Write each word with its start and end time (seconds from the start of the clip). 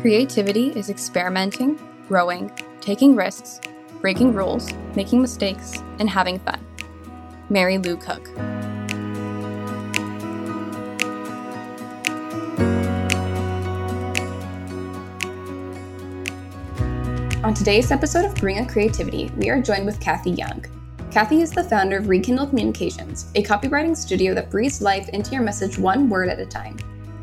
Creativity 0.00 0.68
is 0.78 0.90
experimenting, 0.90 1.80
growing, 2.06 2.52
taking 2.80 3.16
risks, 3.16 3.60
breaking 4.00 4.34
rules, 4.34 4.70
making 4.94 5.22
mistakes, 5.22 5.82
and 5.98 6.08
having 6.08 6.38
fun. 6.38 6.64
Mary 7.48 7.78
Lou 7.78 7.96
Cook. 7.96 8.28
On 17.42 17.54
today's 17.54 17.90
episode 17.90 18.24
of 18.24 18.34
Brewing 18.34 18.58
Up 18.58 18.68
Creativity, 18.68 19.30
we 19.36 19.48
are 19.48 19.62
joined 19.62 19.86
with 19.86 19.98
Kathy 19.98 20.32
Young. 20.32 20.64
Kathy 21.10 21.40
is 21.40 21.50
the 21.50 21.64
founder 21.64 21.96
of 21.96 22.08
Rekindle 22.08 22.48
Communications, 22.48 23.30
a 23.34 23.42
copywriting 23.42 23.96
studio 23.96 24.34
that 24.34 24.50
breathes 24.50 24.82
life 24.82 25.08
into 25.08 25.32
your 25.32 25.42
message 25.42 25.78
one 25.78 26.10
word 26.10 26.28
at 26.28 26.38
a 26.38 26.46
time. 26.46 26.76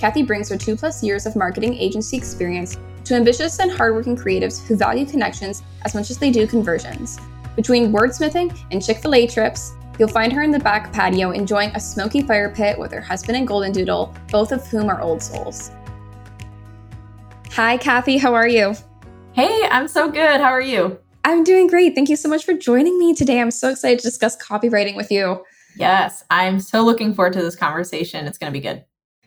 Kathy 0.04 0.22
brings 0.22 0.50
her 0.50 0.58
two 0.58 0.76
plus 0.76 1.02
years 1.02 1.26
of 1.26 1.38
marketing 1.38 1.76
agency 1.76 2.18
experience 2.18 2.78
to 3.06 3.14
ambitious 3.14 3.58
and 3.60 3.72
hardworking 3.72 4.18
creatives 4.18 4.62
who 4.68 4.76
value 4.76 5.06
connections 5.06 5.64
as 5.86 5.96
much 5.96 6.10
as 6.12 6.18
they 6.18 6.30
do 6.30 6.46
conversions. 6.46 7.18
Between 7.56 7.94
wordsmithing 7.94 8.54
and 8.72 8.84
Chick 8.84 8.98
fil 8.98 9.16
A 9.16 9.26
trips, 9.26 9.72
you'll 9.98 10.10
find 10.10 10.34
her 10.34 10.42
in 10.42 10.52
the 10.52 10.60
back 10.60 10.92
patio 10.92 11.32
enjoying 11.32 11.70
a 11.70 11.80
smoky 11.80 12.22
fire 12.22 12.54
pit 12.54 12.78
with 12.78 12.92
her 12.92 13.00
husband 13.00 13.38
and 13.38 13.48
Golden 13.48 13.72
Doodle, 13.72 14.14
both 14.30 14.52
of 14.52 14.68
whom 14.68 14.90
are 14.90 15.00
old 15.00 15.24
souls. 15.24 15.72
Hi, 17.52 17.78
Kathy, 17.78 18.18
how 18.18 18.34
are 18.34 18.50
you? 18.50 18.74
Hey, 19.32 19.70
I'm 19.72 19.88
so 19.88 20.12
good. 20.12 20.42
How 20.42 20.52
are 20.52 20.60
you? 20.60 21.00
I'm 21.24 21.46
doing 21.46 21.68
great. 21.68 21.96
Thank 21.96 22.10
you 22.10 22.18
so 22.18 22.28
much 22.28 22.44
for 22.44 22.54
joining 22.54 23.00
me 23.00 23.16
today. 23.16 23.40
I'm 23.40 23.52
so 23.52 23.70
excited 23.70 24.00
to 24.00 24.10
discuss 24.10 24.36
copywriting 24.36 24.98
with 24.98 25.12
you. 25.12 25.46
Yes, 25.78 26.26
I'm 26.30 26.60
so 26.60 26.82
looking 26.82 27.14
forward 27.14 27.32
to 27.36 27.42
this 27.42 27.56
conversation. 27.56 28.28
It's 28.28 28.38
going 28.38 28.52
to 28.52 28.60
be 28.60 28.62
good. 28.62 28.84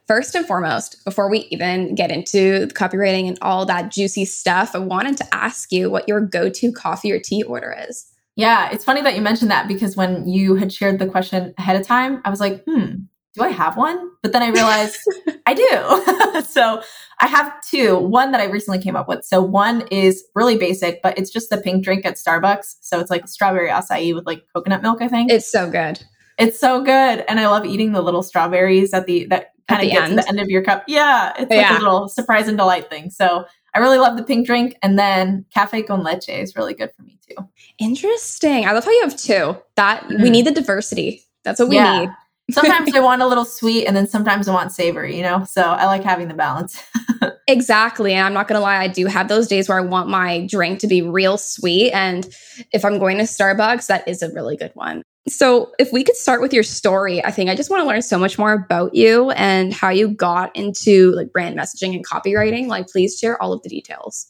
First 0.07 0.37
and 0.37 0.47
foremost, 0.47 1.05
before 1.05 1.29
we 1.29 1.49
even 1.51 1.97
get 1.97 2.13
into 2.13 2.67
the 2.67 2.75
copywriting 2.75 3.27
and 3.27 3.39
all 3.43 3.67
that 3.67 3.91
juicy 3.91 4.25
stuff, 4.25 4.75
I 4.75 4.79
wanted 4.79 5.17
to 5.17 5.35
ask 5.35 5.73
you 5.73 5.91
what 5.91 6.07
your 6.07 6.21
go 6.21 6.49
to 6.49 6.73
coffee 6.73 7.11
or 7.11 7.19
tea 7.19 7.43
order 7.43 7.77
is. 7.89 8.07
Yeah, 8.37 8.71
it's 8.71 8.85
funny 8.85 9.03
that 9.03 9.17
you 9.17 9.23
mentioned 9.23 9.51
that 9.51 9.67
because 9.67 9.97
when 9.97 10.29
you 10.29 10.55
had 10.55 10.73
shared 10.73 11.01
the 11.01 11.07
question 11.07 11.55
ahead 11.59 11.81
of 11.81 11.87
time, 11.87 12.21
I 12.25 12.31
was 12.31 12.39
like, 12.39 12.63
hmm, 12.65 13.07
do 13.35 13.43
I 13.43 13.49
have 13.49 13.77
one? 13.77 14.11
But 14.23 14.33
then 14.33 14.43
I 14.43 14.49
realized 14.49 14.99
I 15.47 15.55
do. 15.55 16.43
so 16.49 16.83
I 17.19 17.27
have 17.27 17.53
two. 17.63 17.99
One 17.99 18.31
that 18.31 18.41
I 18.41 18.45
recently 18.45 18.81
came 18.81 18.95
up 18.95 19.09
with. 19.09 19.25
So 19.25 19.43
one 19.43 19.89
is 19.91 20.25
really 20.35 20.57
basic, 20.57 21.03
but 21.03 21.19
it's 21.19 21.31
just 21.31 21.51
the 21.51 21.59
pink 21.59 21.83
drink 21.83 22.07
at 22.07 22.15
Starbucks. 22.15 22.77
So 22.81 23.01
it's 23.01 23.11
like 23.11 23.27
strawberry 23.27 23.71
acai 23.71 24.15
with 24.15 24.27
like 24.27 24.45
coconut 24.55 24.83
milk, 24.83 25.03
I 25.03 25.09
think. 25.09 25.33
It's 25.33 25.51
so 25.51 25.69
good. 25.69 26.05
It's 26.39 26.61
so 26.61 26.83
good. 26.83 27.25
And 27.29 27.41
I 27.41 27.49
love 27.49 27.65
eating 27.65 27.93
the 27.93 28.03
little 28.03 28.23
strawberries 28.23 28.93
at 28.93 29.07
the 29.07 29.27
that 29.27 29.53
kind 29.69 29.83
of 29.83 29.91
get 29.91 30.09
to 30.09 30.15
the 30.15 30.29
end 30.29 30.41
of 30.41 30.49
your 30.49 30.63
cup. 30.63 30.85
Yeah. 30.87 31.33
It's 31.39 31.51
like 31.51 31.61
yeah. 31.61 31.77
a 31.77 31.79
little 31.79 32.09
surprise 32.09 32.49
and 32.49 32.57
delight 32.57 32.89
thing. 32.89 33.11
So 33.11 33.45
I 33.75 33.79
really 33.79 33.99
love 33.99 34.17
the 34.17 34.23
pink 34.23 34.47
drink. 34.47 34.77
And 34.83 34.99
then 34.99 35.45
cafe 35.53 35.83
con 35.83 36.03
leche 36.03 36.29
is 36.29 36.55
really 36.57 36.75
good 36.75 36.91
for 36.97 37.03
me 37.03 37.19
too. 37.29 37.37
Interesting. 37.79 38.67
I 38.67 38.73
love 38.73 38.85
how 38.85 38.91
you 38.91 39.03
have 39.03 39.17
two. 39.17 39.57
That 39.77 40.05
mm. 40.05 40.23
we 40.23 40.31
need 40.31 40.47
the 40.47 40.53
diversity. 40.53 41.23
That's 41.45 41.61
what 41.61 41.69
we 41.69 41.77
yeah. 41.77 42.01
need 42.01 42.11
sometimes 42.51 42.95
I 42.95 43.01
want 43.01 43.23
a 43.23 43.27
little 43.27 43.45
sweet 43.45 43.87
and 43.87 43.97
then 43.97 44.07
sometimes 44.07 44.49
I 44.49 44.55
want 44.55 44.73
savory, 44.73 45.17
you 45.17 45.23
know? 45.23 45.45
So 45.45 45.63
I 45.63 45.87
like 45.87 46.05
having 46.05 46.29
the 46.29 46.35
balance. 46.35 46.81
exactly. 47.49 48.13
And 48.13 48.25
I'm 48.25 48.33
not 48.33 48.47
going 48.47 48.59
to 48.59 48.63
lie, 48.63 48.77
I 48.77 48.89
do 48.89 49.07
have 49.07 49.29
those 49.29 49.49
days 49.49 49.69
where 49.69 49.79
I 49.79 49.83
want 49.83 50.09
my 50.09 50.47
drink 50.47 50.79
to 50.81 50.87
be 50.87 51.03
real 51.03 51.39
sweet. 51.39 51.93
And 51.93 52.29
if 52.73 52.85
I'm 52.85 52.99
going 52.99 53.19
to 53.19 53.25
Starbucks, 53.25 53.89
that 53.89 54.07
is 54.07 54.23
a 54.23 54.33
really 54.33 54.57
good 54.57 54.71
one. 54.75 55.03
So, 55.29 55.73
if 55.79 55.93
we 55.93 56.05
could 56.05 56.17
start 56.17 56.41
with 56.41 56.53
your 56.53 56.63
story, 56.63 57.25
I 57.25 57.33
think 57.33 57.51
I 57.51 57.57
just 57.57 57.69
want 57.69 57.83
to 57.83 57.89
learn 57.89 58.03
so 58.03 58.19
much 58.19 58.39
more 58.39 58.53
about 58.53 58.95
you 58.95 59.31
and 59.33 59.73
how 59.73 59.89
you 59.89 60.09
got 60.09 60.55
into 60.55 61.11
like 61.13 61.33
brand 61.33 61.59
messaging 61.59 61.95
and 61.95 62.07
copywriting. 62.07 62.69
Like, 62.69 62.87
please 62.89 63.19
share 63.19 63.41
all 63.43 63.53
of 63.53 63.63
the 63.63 63.69
details. 63.69 64.27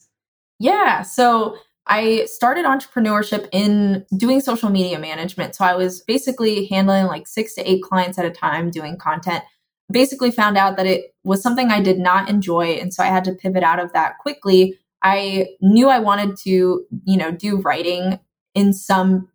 Yeah. 0.59 1.03
So, 1.03 1.59
I 1.87 2.25
started 2.27 2.65
entrepreneurship 2.65 3.49
in 3.53 4.05
doing 4.17 4.41
social 4.41 4.71
media 4.71 4.99
management. 4.99 5.55
So 5.55 5.65
I 5.65 5.77
was 5.77 6.01
basically 6.01 6.67
handling 6.67 7.07
like 7.07 7.29
six 7.29 7.55
to 7.55 7.71
eight 7.71 7.83
clients 7.83 8.19
at 8.19 8.25
a 8.25 8.31
time 8.31 8.71
doing 8.71 8.99
content. 8.99 9.45
Basically, 9.91 10.33
found 10.33 10.59
out 10.59 10.77
that 10.79 10.87
it 10.87 11.15
was 11.23 11.41
something 11.41 11.71
I 11.71 11.81
did 11.81 12.01
not 12.01 12.29
enjoy. 12.29 12.73
And 12.73 12.93
so 12.93 13.05
I 13.05 13.07
had 13.07 13.23
to 13.25 13.35
pivot 13.35 13.63
out 13.63 13.79
of 13.79 13.93
that 13.93 14.19
quickly. 14.19 14.77
I 15.03 15.47
knew 15.61 15.89
I 15.89 16.01
wanted 16.01 16.37
to, 16.39 16.85
you 17.05 17.17
know, 17.17 17.31
do 17.31 17.59
writing 17.59 18.19
in 18.55 18.73
some 18.73 19.29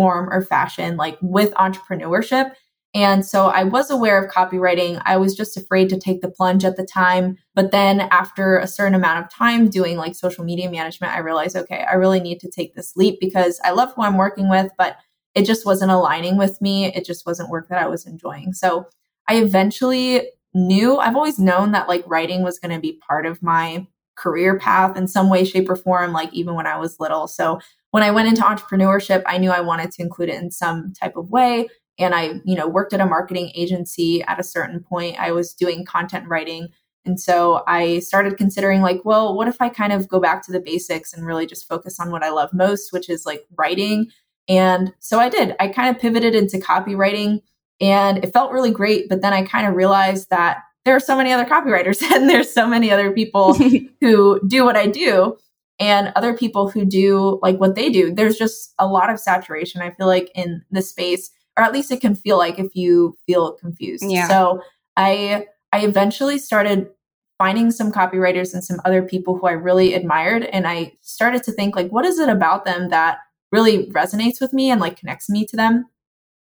form 0.00 0.30
or 0.32 0.40
fashion, 0.40 0.96
like 0.96 1.18
with 1.20 1.52
entrepreneurship. 1.56 2.52
And 2.94 3.22
so 3.22 3.48
I 3.48 3.64
was 3.64 3.90
aware 3.90 4.16
of 4.18 4.32
copywriting. 4.32 5.02
I 5.04 5.18
was 5.18 5.36
just 5.36 5.58
afraid 5.58 5.90
to 5.90 6.00
take 6.00 6.22
the 6.22 6.30
plunge 6.30 6.64
at 6.64 6.78
the 6.78 6.86
time. 6.86 7.36
But 7.54 7.70
then 7.70 8.00
after 8.10 8.56
a 8.56 8.66
certain 8.66 8.94
amount 8.94 9.22
of 9.22 9.30
time 9.30 9.68
doing 9.68 9.98
like 9.98 10.14
social 10.14 10.42
media 10.42 10.70
management, 10.70 11.12
I 11.12 11.18
realized, 11.18 11.54
okay, 11.54 11.84
I 11.88 11.96
really 11.96 12.18
need 12.18 12.40
to 12.40 12.50
take 12.50 12.74
this 12.74 12.96
leap 12.96 13.18
because 13.20 13.60
I 13.62 13.72
love 13.72 13.92
who 13.92 14.00
I'm 14.00 14.16
working 14.16 14.48
with, 14.48 14.72
but 14.78 14.96
it 15.34 15.44
just 15.44 15.66
wasn't 15.66 15.90
aligning 15.90 16.38
with 16.38 16.62
me. 16.62 16.86
It 16.86 17.04
just 17.04 17.26
wasn't 17.26 17.50
work 17.50 17.68
that 17.68 17.82
I 17.82 17.86
was 17.86 18.06
enjoying. 18.06 18.54
So 18.54 18.86
I 19.28 19.36
eventually 19.36 20.30
knew, 20.54 20.96
I've 20.96 21.14
always 21.14 21.38
known 21.38 21.72
that 21.72 21.88
like 21.88 22.04
writing 22.06 22.42
was 22.42 22.58
going 22.58 22.74
to 22.74 22.80
be 22.80 22.98
part 23.06 23.26
of 23.26 23.42
my 23.42 23.86
career 24.16 24.58
path 24.58 24.96
in 24.96 25.06
some 25.06 25.28
way, 25.28 25.44
shape, 25.44 25.68
or 25.68 25.76
form, 25.76 26.12
like 26.12 26.32
even 26.32 26.54
when 26.54 26.66
I 26.66 26.78
was 26.78 26.98
little. 26.98 27.28
So 27.28 27.60
when 27.90 28.02
I 28.02 28.10
went 28.10 28.28
into 28.28 28.42
entrepreneurship, 28.42 29.22
I 29.26 29.38
knew 29.38 29.50
I 29.50 29.60
wanted 29.60 29.90
to 29.92 30.02
include 30.02 30.28
it 30.28 30.40
in 30.40 30.50
some 30.50 30.92
type 30.92 31.16
of 31.16 31.30
way 31.30 31.68
and 31.98 32.14
I, 32.14 32.40
you 32.44 32.56
know, 32.56 32.66
worked 32.66 32.92
at 32.92 33.00
a 33.00 33.06
marketing 33.06 33.52
agency 33.54 34.22
at 34.22 34.40
a 34.40 34.44
certain 34.44 34.80
point. 34.80 35.20
I 35.20 35.32
was 35.32 35.52
doing 35.52 35.84
content 35.84 36.26
writing. 36.28 36.68
And 37.04 37.20
so 37.20 37.62
I 37.66 37.98
started 38.00 38.36
considering 38.36 38.80
like, 38.80 39.02
well, 39.04 39.36
what 39.36 39.48
if 39.48 39.56
I 39.60 39.68
kind 39.68 39.92
of 39.92 40.08
go 40.08 40.20
back 40.20 40.44
to 40.46 40.52
the 40.52 40.60
basics 40.60 41.12
and 41.12 41.26
really 41.26 41.46
just 41.46 41.68
focus 41.68 42.00
on 42.00 42.10
what 42.10 42.22
I 42.22 42.30
love 42.30 42.52
most, 42.52 42.92
which 42.92 43.08
is 43.08 43.26
like 43.26 43.44
writing. 43.58 44.10
And 44.48 44.92
so 45.00 45.18
I 45.18 45.28
did. 45.28 45.54
I 45.60 45.68
kind 45.68 45.94
of 45.94 46.00
pivoted 46.00 46.34
into 46.34 46.58
copywriting 46.58 47.42
and 47.80 48.22
it 48.24 48.32
felt 48.32 48.52
really 48.52 48.70
great, 48.70 49.08
but 49.08 49.22
then 49.22 49.32
I 49.32 49.42
kind 49.42 49.66
of 49.66 49.74
realized 49.74 50.30
that 50.30 50.58
there 50.84 50.96
are 50.96 51.00
so 51.00 51.16
many 51.16 51.32
other 51.32 51.44
copywriters 51.44 52.02
and 52.12 52.28
there's 52.28 52.52
so 52.52 52.66
many 52.66 52.90
other 52.90 53.12
people 53.12 53.54
who 54.00 54.40
do 54.46 54.64
what 54.64 54.76
I 54.76 54.86
do 54.86 55.36
and 55.80 56.12
other 56.14 56.36
people 56.36 56.68
who 56.68 56.84
do 56.84 57.40
like 57.42 57.58
what 57.58 57.74
they 57.74 57.90
do. 57.90 58.14
There's 58.14 58.36
just 58.36 58.74
a 58.78 58.86
lot 58.86 59.10
of 59.10 59.18
saturation 59.18 59.80
I 59.80 59.90
feel 59.90 60.06
like 60.06 60.30
in 60.34 60.62
the 60.70 60.82
space 60.82 61.30
or 61.56 61.64
at 61.64 61.72
least 61.72 61.90
it 61.90 62.00
can 62.00 62.14
feel 62.14 62.38
like 62.38 62.58
if 62.58 62.76
you 62.76 63.16
feel 63.26 63.52
confused. 63.52 64.04
Yeah. 64.06 64.28
So 64.28 64.62
I 64.96 65.46
I 65.72 65.80
eventually 65.80 66.38
started 66.38 66.90
finding 67.38 67.70
some 67.70 67.90
copywriters 67.90 68.52
and 68.52 68.62
some 68.62 68.80
other 68.84 69.02
people 69.02 69.36
who 69.38 69.46
I 69.46 69.52
really 69.52 69.94
admired 69.94 70.44
and 70.44 70.68
I 70.68 70.92
started 71.00 71.42
to 71.44 71.52
think 71.52 71.74
like 71.74 71.90
what 71.90 72.04
is 72.04 72.18
it 72.18 72.28
about 72.28 72.66
them 72.66 72.90
that 72.90 73.18
really 73.50 73.86
resonates 73.86 74.40
with 74.40 74.52
me 74.52 74.70
and 74.70 74.80
like 74.80 74.98
connects 74.98 75.30
me 75.30 75.46
to 75.46 75.56
them? 75.56 75.86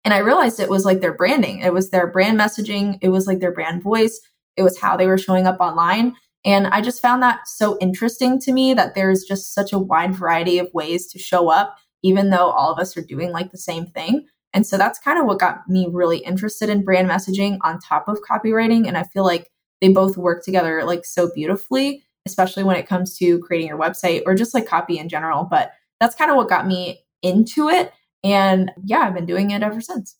And 0.03 0.13
I 0.13 0.17
realized 0.17 0.59
it 0.59 0.69
was 0.69 0.83
like 0.83 0.99
their 0.99 1.13
branding. 1.13 1.59
It 1.59 1.73
was 1.73 1.89
their 1.89 2.07
brand 2.07 2.39
messaging, 2.39 2.97
it 3.01 3.09
was 3.09 3.27
like 3.27 3.39
their 3.39 3.53
brand 3.53 3.81
voice, 3.81 4.19
it 4.57 4.63
was 4.63 4.79
how 4.79 4.97
they 4.97 5.07
were 5.07 5.17
showing 5.17 5.47
up 5.47 5.59
online. 5.59 6.15
And 6.43 6.67
I 6.67 6.81
just 6.81 7.01
found 7.01 7.21
that 7.21 7.47
so 7.47 7.77
interesting 7.79 8.39
to 8.41 8.51
me 8.51 8.73
that 8.73 8.95
there's 8.95 9.23
just 9.23 9.53
such 9.53 9.71
a 9.73 9.79
wide 9.79 10.15
variety 10.15 10.57
of 10.57 10.73
ways 10.73 11.07
to 11.07 11.19
show 11.19 11.49
up, 11.49 11.77
even 12.03 12.29
though 12.29 12.49
all 12.49 12.71
of 12.71 12.79
us 12.79 12.97
are 12.97 13.03
doing 13.03 13.31
like 13.31 13.51
the 13.51 13.57
same 13.57 13.85
thing. 13.85 14.25
And 14.53 14.65
so 14.65 14.77
that's 14.77 14.99
kind 14.99 15.19
of 15.19 15.25
what 15.25 15.39
got 15.39 15.67
me 15.67 15.87
really 15.89 16.17
interested 16.17 16.69
in 16.69 16.83
brand 16.83 17.09
messaging 17.09 17.57
on 17.61 17.79
top 17.79 18.07
of 18.07 18.19
copywriting. 18.29 18.87
And 18.87 18.97
I 18.97 19.03
feel 19.03 19.23
like 19.23 19.49
they 19.81 19.89
both 19.89 20.17
work 20.17 20.43
together 20.43 20.83
like 20.83 21.05
so 21.05 21.31
beautifully, 21.33 22.03
especially 22.25 22.63
when 22.63 22.75
it 22.75 22.87
comes 22.87 23.17
to 23.17 23.39
creating 23.39 23.67
your 23.67 23.79
website 23.79 24.23
or 24.25 24.35
just 24.35 24.53
like 24.53 24.67
copy 24.67 24.97
in 24.97 25.09
general. 25.09 25.45
But 25.49 25.71
that's 25.99 26.15
kind 26.15 26.31
of 26.31 26.37
what 26.37 26.49
got 26.49 26.67
me 26.67 27.03
into 27.21 27.69
it. 27.69 27.93
And 28.23 28.71
yeah, 28.83 28.99
I've 28.99 29.13
been 29.13 29.25
doing 29.25 29.51
it 29.51 29.63
ever 29.63 29.79
since. 29.79 30.15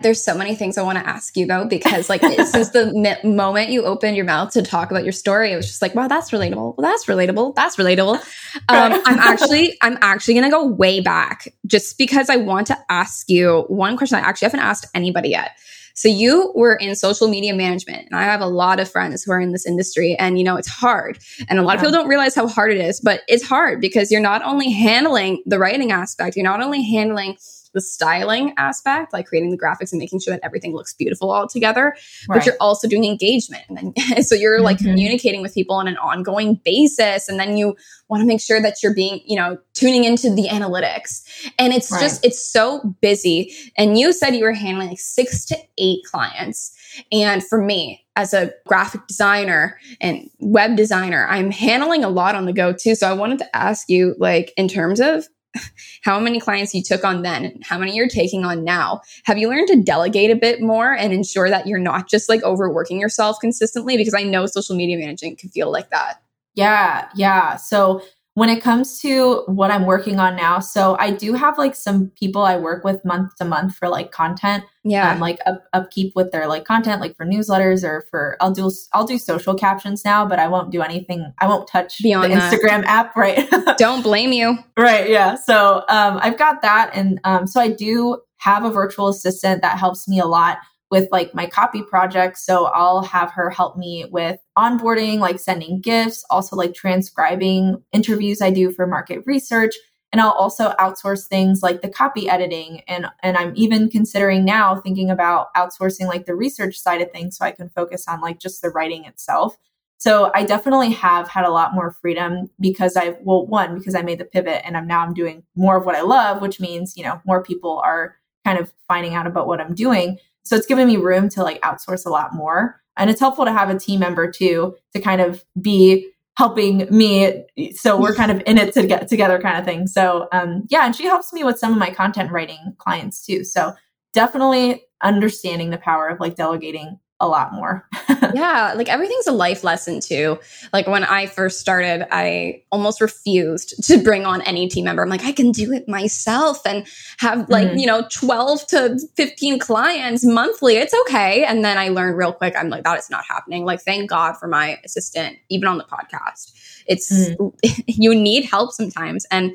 There's 0.00 0.22
so 0.22 0.36
many 0.36 0.54
things 0.54 0.76
I 0.76 0.82
want 0.82 0.98
to 0.98 1.06
ask 1.06 1.36
you 1.38 1.46
though, 1.46 1.64
because 1.64 2.10
like 2.10 2.20
since 2.20 2.68
the 2.70 3.18
moment 3.24 3.70
you 3.70 3.84
opened 3.84 4.14
your 4.14 4.26
mouth 4.26 4.52
to 4.52 4.62
talk 4.62 4.90
about 4.90 5.04
your 5.04 5.12
story, 5.12 5.52
it 5.52 5.56
was 5.56 5.66
just 5.66 5.80
like, 5.80 5.94
wow, 5.94 6.06
that's 6.06 6.32
relatable. 6.32 6.76
Well, 6.76 6.90
that's 6.90 7.06
relatable. 7.06 7.54
That's 7.54 7.76
relatable. 7.76 8.22
Um, 8.68 9.02
I'm 9.04 9.18
actually, 9.18 9.76
I'm 9.82 9.98
actually 10.00 10.34
going 10.34 10.44
to 10.44 10.50
go 10.50 10.64
way 10.64 11.00
back 11.00 11.52
just 11.66 11.98
because 11.98 12.30
I 12.30 12.36
want 12.36 12.66
to 12.68 12.78
ask 12.88 13.28
you 13.28 13.64
one 13.68 13.98
question 13.98 14.18
I 14.18 14.22
actually 14.22 14.46
haven't 14.46 14.60
asked 14.60 14.86
anybody 14.94 15.28
yet. 15.28 15.52
So 15.94 16.08
you 16.08 16.52
were 16.54 16.74
in 16.74 16.94
social 16.96 17.28
media 17.28 17.54
management 17.54 18.06
and 18.10 18.18
I 18.18 18.24
have 18.24 18.40
a 18.40 18.46
lot 18.46 18.80
of 18.80 18.90
friends 18.90 19.24
who 19.24 19.32
are 19.32 19.40
in 19.40 19.52
this 19.52 19.66
industry 19.66 20.14
and 20.18 20.38
you 20.38 20.44
know 20.44 20.56
it's 20.56 20.68
hard 20.68 21.18
and 21.48 21.58
a 21.58 21.62
lot 21.62 21.76
of 21.76 21.80
people 21.80 21.92
don't 21.92 22.08
realize 22.08 22.34
how 22.34 22.46
hard 22.48 22.72
it 22.72 22.78
is, 22.78 23.00
but 23.00 23.22
it's 23.28 23.46
hard 23.46 23.80
because 23.80 24.10
you're 24.10 24.20
not 24.20 24.42
only 24.42 24.70
handling 24.70 25.42
the 25.46 25.58
writing 25.58 25.92
aspect, 25.92 26.36
you're 26.36 26.44
not 26.44 26.62
only 26.62 26.82
handling 26.82 27.36
the 27.76 27.80
styling 27.82 28.54
aspect, 28.56 29.12
like 29.12 29.26
creating 29.26 29.50
the 29.50 29.58
graphics 29.58 29.92
and 29.92 29.98
making 29.98 30.18
sure 30.18 30.32
that 30.32 30.40
everything 30.42 30.74
looks 30.74 30.94
beautiful 30.94 31.30
all 31.30 31.46
together. 31.46 31.94
Right. 32.26 32.38
But 32.38 32.46
you're 32.46 32.56
also 32.58 32.88
doing 32.88 33.04
engagement. 33.04 33.64
And 33.68 33.94
then, 33.94 34.22
so 34.22 34.34
you're 34.34 34.62
like 34.62 34.78
mm-hmm. 34.78 34.88
communicating 34.88 35.42
with 35.42 35.52
people 35.52 35.76
on 35.76 35.86
an 35.86 35.98
ongoing 35.98 36.58
basis. 36.64 37.28
And 37.28 37.38
then 37.38 37.58
you 37.58 37.76
want 38.08 38.22
to 38.22 38.26
make 38.26 38.40
sure 38.40 38.62
that 38.62 38.82
you're 38.82 38.94
being, 38.94 39.20
you 39.26 39.36
know, 39.36 39.58
tuning 39.74 40.04
into 40.04 40.34
the 40.34 40.48
analytics. 40.48 41.22
And 41.58 41.74
it's 41.74 41.92
right. 41.92 42.00
just, 42.00 42.24
it's 42.24 42.42
so 42.42 42.96
busy. 43.02 43.52
And 43.76 43.98
you 43.98 44.14
said 44.14 44.30
you 44.30 44.44
were 44.44 44.54
handling 44.54 44.88
like 44.88 44.98
six 44.98 45.44
to 45.46 45.58
eight 45.76 46.00
clients. 46.10 46.74
And 47.12 47.44
for 47.44 47.60
me, 47.60 48.06
as 48.16 48.32
a 48.32 48.54
graphic 48.66 49.06
designer 49.06 49.78
and 50.00 50.30
web 50.38 50.76
designer, 50.76 51.26
I'm 51.28 51.50
handling 51.50 52.04
a 52.04 52.08
lot 52.08 52.34
on 52.34 52.46
the 52.46 52.54
go 52.54 52.72
too. 52.72 52.94
So 52.94 53.06
I 53.06 53.12
wanted 53.12 53.38
to 53.40 53.56
ask 53.56 53.90
you, 53.90 54.14
like, 54.18 54.54
in 54.56 54.66
terms 54.66 54.98
of 55.00 55.26
how 56.02 56.18
many 56.20 56.40
clients 56.40 56.74
you 56.74 56.82
took 56.82 57.04
on 57.04 57.22
then 57.22 57.44
and 57.44 57.64
how 57.64 57.78
many 57.78 57.94
you're 57.94 58.08
taking 58.08 58.44
on 58.44 58.64
now, 58.64 59.00
have 59.24 59.38
you 59.38 59.48
learned 59.48 59.68
to 59.68 59.82
delegate 59.82 60.30
a 60.30 60.36
bit 60.36 60.60
more 60.60 60.92
and 60.92 61.12
ensure 61.12 61.50
that 61.50 61.66
you're 61.66 61.78
not 61.78 62.08
just 62.08 62.28
like 62.28 62.42
overworking 62.42 63.00
yourself 63.00 63.38
consistently? 63.40 63.96
Because 63.96 64.14
I 64.14 64.22
know 64.22 64.46
social 64.46 64.76
media 64.76 64.98
managing 64.98 65.36
can 65.36 65.50
feel 65.50 65.70
like 65.70 65.90
that. 65.90 66.22
Yeah, 66.54 67.08
yeah. 67.14 67.56
So 67.56 68.02
when 68.36 68.50
it 68.50 68.62
comes 68.62 69.00
to 69.00 69.44
what 69.46 69.70
I'm 69.70 69.86
working 69.86 70.20
on 70.20 70.36
now, 70.36 70.60
so 70.60 70.94
I 71.00 71.10
do 71.10 71.32
have 71.32 71.56
like 71.56 71.74
some 71.74 72.10
people 72.10 72.42
I 72.42 72.58
work 72.58 72.84
with 72.84 73.02
month 73.02 73.34
to 73.36 73.46
month 73.46 73.74
for 73.74 73.88
like 73.88 74.10
content. 74.10 74.62
Yeah. 74.84 75.12
Um, 75.12 75.20
like 75.20 75.38
up, 75.46 75.64
upkeep 75.72 76.12
with 76.14 76.32
their 76.32 76.46
like 76.46 76.66
content, 76.66 77.00
like 77.00 77.16
for 77.16 77.24
newsletters 77.24 77.82
or 77.82 78.06
for 78.10 78.36
I'll 78.42 78.50
do 78.50 78.70
I'll 78.92 79.06
do 79.06 79.16
social 79.16 79.54
captions 79.54 80.04
now, 80.04 80.26
but 80.26 80.38
I 80.38 80.48
won't 80.48 80.70
do 80.70 80.82
anything. 80.82 81.32
I 81.38 81.48
won't 81.48 81.66
touch 81.66 82.02
Beyond 82.02 82.30
the 82.30 82.36
Instagram 82.36 82.84
app, 82.84 83.16
right? 83.16 83.48
Don't 83.78 84.02
blame 84.02 84.32
you. 84.32 84.58
Right. 84.76 85.08
Yeah. 85.08 85.36
So 85.36 85.84
um, 85.88 86.18
I've 86.20 86.36
got 86.36 86.60
that, 86.60 86.90
and 86.92 87.18
um, 87.24 87.46
so 87.46 87.58
I 87.58 87.68
do 87.68 88.20
have 88.36 88.66
a 88.66 88.70
virtual 88.70 89.08
assistant 89.08 89.62
that 89.62 89.78
helps 89.78 90.06
me 90.06 90.20
a 90.20 90.26
lot 90.26 90.58
with 90.90 91.08
like 91.10 91.34
my 91.34 91.46
copy 91.46 91.82
project. 91.82 92.38
So 92.38 92.66
I'll 92.66 93.02
have 93.02 93.32
her 93.32 93.50
help 93.50 93.76
me 93.76 94.06
with 94.10 94.38
onboarding, 94.56 95.18
like 95.18 95.40
sending 95.40 95.80
gifts, 95.80 96.24
also 96.30 96.56
like 96.56 96.74
transcribing 96.74 97.82
interviews 97.92 98.40
I 98.40 98.50
do 98.50 98.70
for 98.70 98.86
market 98.86 99.22
research. 99.26 99.74
And 100.12 100.20
I'll 100.20 100.30
also 100.30 100.72
outsource 100.78 101.26
things 101.26 101.62
like 101.62 101.82
the 101.82 101.88
copy 101.88 102.28
editing. 102.28 102.82
And, 102.86 103.06
and 103.22 103.36
I'm 103.36 103.52
even 103.56 103.90
considering 103.90 104.44
now 104.44 104.76
thinking 104.76 105.10
about 105.10 105.52
outsourcing 105.54 106.06
like 106.06 106.26
the 106.26 106.36
research 106.36 106.78
side 106.78 107.00
of 107.00 107.10
things 107.10 107.36
so 107.36 107.44
I 107.44 107.50
can 107.50 107.68
focus 107.68 108.06
on 108.06 108.20
like 108.20 108.38
just 108.38 108.62
the 108.62 108.70
writing 108.70 109.04
itself. 109.04 109.56
So 109.98 110.30
I 110.34 110.44
definitely 110.44 110.92
have 110.92 111.26
had 111.28 111.44
a 111.44 111.50
lot 111.50 111.74
more 111.74 111.90
freedom 111.90 112.50
because 112.60 112.96
I 112.96 113.16
well 113.22 113.46
one 113.46 113.76
because 113.76 113.94
I 113.94 114.02
made 114.02 114.18
the 114.18 114.24
pivot 114.24 114.62
and 114.64 114.76
I'm 114.76 114.86
now 114.86 115.00
I'm 115.00 115.14
doing 115.14 115.42
more 115.56 115.76
of 115.76 115.86
what 115.86 115.96
I 115.96 116.02
love, 116.02 116.42
which 116.42 116.60
means, 116.60 116.96
you 116.96 117.02
know, 117.02 117.20
more 117.24 117.42
people 117.42 117.80
are 117.84 118.14
kind 118.44 118.58
of 118.58 118.72
finding 118.86 119.14
out 119.14 119.26
about 119.26 119.46
what 119.46 119.60
I'm 119.60 119.74
doing. 119.74 120.18
So 120.46 120.56
it's 120.56 120.66
given 120.66 120.86
me 120.86 120.96
room 120.96 121.28
to 121.30 121.42
like 121.42 121.60
outsource 121.62 122.06
a 122.06 122.10
lot 122.10 122.34
more. 122.34 122.80
And 122.96 123.10
it's 123.10 123.20
helpful 123.20 123.44
to 123.44 123.52
have 123.52 123.68
a 123.68 123.78
team 123.78 124.00
member 124.00 124.30
too 124.30 124.76
to 124.94 125.00
kind 125.00 125.20
of 125.20 125.44
be 125.60 126.08
helping 126.38 126.86
me. 126.90 127.44
So 127.74 127.98
we're 127.98 128.14
kind 128.14 128.30
of 128.30 128.42
in 128.46 128.58
it 128.58 128.72
to 128.74 128.86
get 128.86 129.08
together 129.08 129.40
kind 129.40 129.58
of 129.58 129.64
thing. 129.64 129.86
So 129.86 130.28
um, 130.32 130.64
yeah, 130.68 130.84
and 130.84 130.94
she 130.94 131.04
helps 131.04 131.32
me 131.32 131.44
with 131.44 131.58
some 131.58 131.72
of 131.72 131.78
my 131.78 131.90
content 131.90 132.30
writing 132.30 132.74
clients 132.78 133.24
too. 133.24 133.44
So 133.44 133.72
definitely 134.14 134.82
understanding 135.02 135.70
the 135.70 135.78
power 135.78 136.08
of 136.08 136.20
like 136.20 136.36
delegating 136.36 136.98
a 137.18 137.26
lot 137.26 137.54
more. 137.54 137.88
yeah, 138.34 138.74
like 138.76 138.88
everything's 138.88 139.26
a 139.26 139.32
life 139.32 139.64
lesson 139.64 140.00
too. 140.00 140.38
Like 140.72 140.86
when 140.86 141.02
I 141.02 141.26
first 141.26 141.60
started, 141.60 142.06
I 142.14 142.62
almost 142.70 143.00
refused 143.00 143.82
to 143.84 144.02
bring 144.02 144.26
on 144.26 144.42
any 144.42 144.68
team 144.68 144.84
member. 144.84 145.02
I'm 145.02 145.08
like, 145.08 145.24
I 145.24 145.32
can 145.32 145.50
do 145.50 145.72
it 145.72 145.88
myself 145.88 146.60
and 146.66 146.86
have 147.18 147.48
like, 147.48 147.68
mm-hmm. 147.68 147.78
you 147.78 147.86
know, 147.86 148.06
12 148.10 148.66
to 148.68 148.98
15 149.16 149.58
clients 149.58 150.24
monthly. 150.24 150.76
It's 150.76 150.94
okay. 151.06 151.44
And 151.44 151.64
then 151.64 151.78
I 151.78 151.88
learned 151.88 152.18
real 152.18 152.32
quick, 152.32 152.54
I'm 152.56 152.68
like, 152.68 152.84
that 152.84 152.98
is 152.98 153.08
not 153.10 153.24
happening. 153.26 153.64
Like, 153.64 153.80
thank 153.80 154.10
God 154.10 154.36
for 154.36 154.46
my 154.46 154.78
assistant, 154.84 155.38
even 155.48 155.68
on 155.68 155.78
the 155.78 155.84
podcast. 155.84 156.52
It's, 156.86 157.10
mm-hmm. 157.10 157.82
you 157.86 158.14
need 158.14 158.44
help 158.44 158.72
sometimes. 158.72 159.24
And 159.30 159.54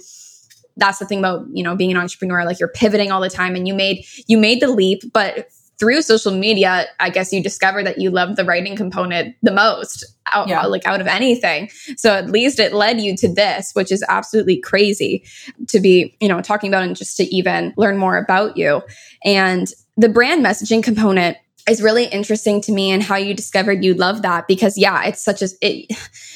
that's 0.78 0.98
the 0.98 1.06
thing 1.06 1.19
about, 1.19 1.46
you 1.54 1.63
know, 1.63 1.75
being 1.75 1.92
an 1.92 1.98
entrepreneur, 1.98 2.44
like 2.44 2.60
you're 2.60 2.69
pivoting 2.69 3.12
all 3.12 3.22
the 3.22 3.30
time 3.30 3.56
and 3.56 3.68
you 3.68 3.74
made, 3.75 4.06
you 4.25 4.38
made 4.38 4.62
the 4.62 4.69
leap, 4.69 5.04
but 5.13 5.50
through 5.81 6.04
social 6.04 6.31
media, 6.31 6.86
I 7.00 7.10
guess 7.10 7.33
you 7.33 7.42
discover 7.42 7.81
that 7.81 7.98
you 7.98 8.12
love 8.12 8.36
the 8.36 8.45
writing 8.45 8.75
component 8.75 9.36
the 9.42 9.51
most 9.51 10.06
out, 10.31 10.48
yeah. 10.48 10.63
like 10.68 10.86
out 10.86 11.01
of 11.01 11.07
anything. 11.07 11.72
So 11.98 12.13
at 12.13 12.30
least 12.30 12.60
it 12.60 12.72
led 12.72 13.01
you 13.01 13.18
to 13.18 13.33
this, 13.33 13.72
which 13.74 13.92
is 13.92 14.06
absolutely 14.07 14.60
crazy 14.60 15.25
to 15.69 15.80
be, 15.80 16.16
you 16.22 16.28
know, 16.28 16.39
talking 16.39 16.69
about 16.69 16.83
and 16.83 16.95
just 16.95 17.18
to 17.18 17.24
even 17.36 17.74
learn 17.78 17.98
more 17.98 18.16
about 18.16 18.57
you. 18.57 18.83
And 19.25 19.68
the 19.98 20.07
brand 20.07 20.45
messaging 20.45 20.83
component 20.83 21.36
is 21.68 21.81
really 21.81 22.06
interesting 22.06 22.62
to 22.62 22.72
me 22.72 22.92
and 22.92 23.01
how 23.01 23.16
you 23.16 23.34
discovered 23.34 23.84
you 23.84 23.95
love 23.95 24.22
that 24.22 24.48
because 24.48 24.77
yeah, 24.77 25.06
it's 25.06 25.24
such 25.24 25.42
a, 25.42 25.48
it, 25.62 25.92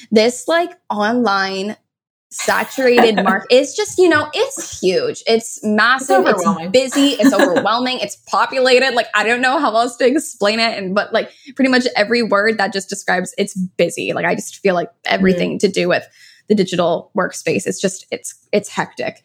this 0.10 0.48
like 0.48 0.72
online 0.90 1.78
saturated 2.36 3.16
market 3.24 3.48
it's 3.50 3.76
just 3.76 3.98
you 3.98 4.10
know 4.10 4.30
it's 4.34 4.80
huge. 4.80 5.24
It's 5.28 5.60
massive. 5.64 6.26
It's, 6.28 6.44
it's, 6.46 6.72
busy. 6.72 7.10
It's 7.12 7.34
overwhelming. 7.40 8.00
It's 8.00 8.16
populated. 8.16 8.94
Like 8.94 9.08
i 9.14 9.24
don't 9.24 9.42
know 9.42 9.60
how 9.60 9.76
else 9.76 9.96
to 9.98 10.08
explain 10.08 10.60
it. 10.60 10.78
And 10.78 10.94
but 10.94 11.14
like 11.14 11.32
pretty 11.56 11.72
much 11.72 11.86
every 11.96 12.22
word 12.22 12.58
that 12.58 12.74
just 12.74 12.90
describes 12.90 13.34
it's 13.38 13.56
busy. 13.56 14.14
Like 14.14 14.26
i 14.26 14.36
just 14.36 14.58
feel 14.58 14.76
like 14.76 14.90
everything 15.06 15.52
mm-hmm. 15.52 15.68
to 15.68 15.70
do 15.70 15.88
with 15.88 16.08
the 16.48 16.56
digital 16.56 17.12
workspace 17.18 17.66
it's 17.66 17.82
just 17.82 18.06
it's 18.12 18.36
it's 18.52 18.70
hectic. 18.70 19.24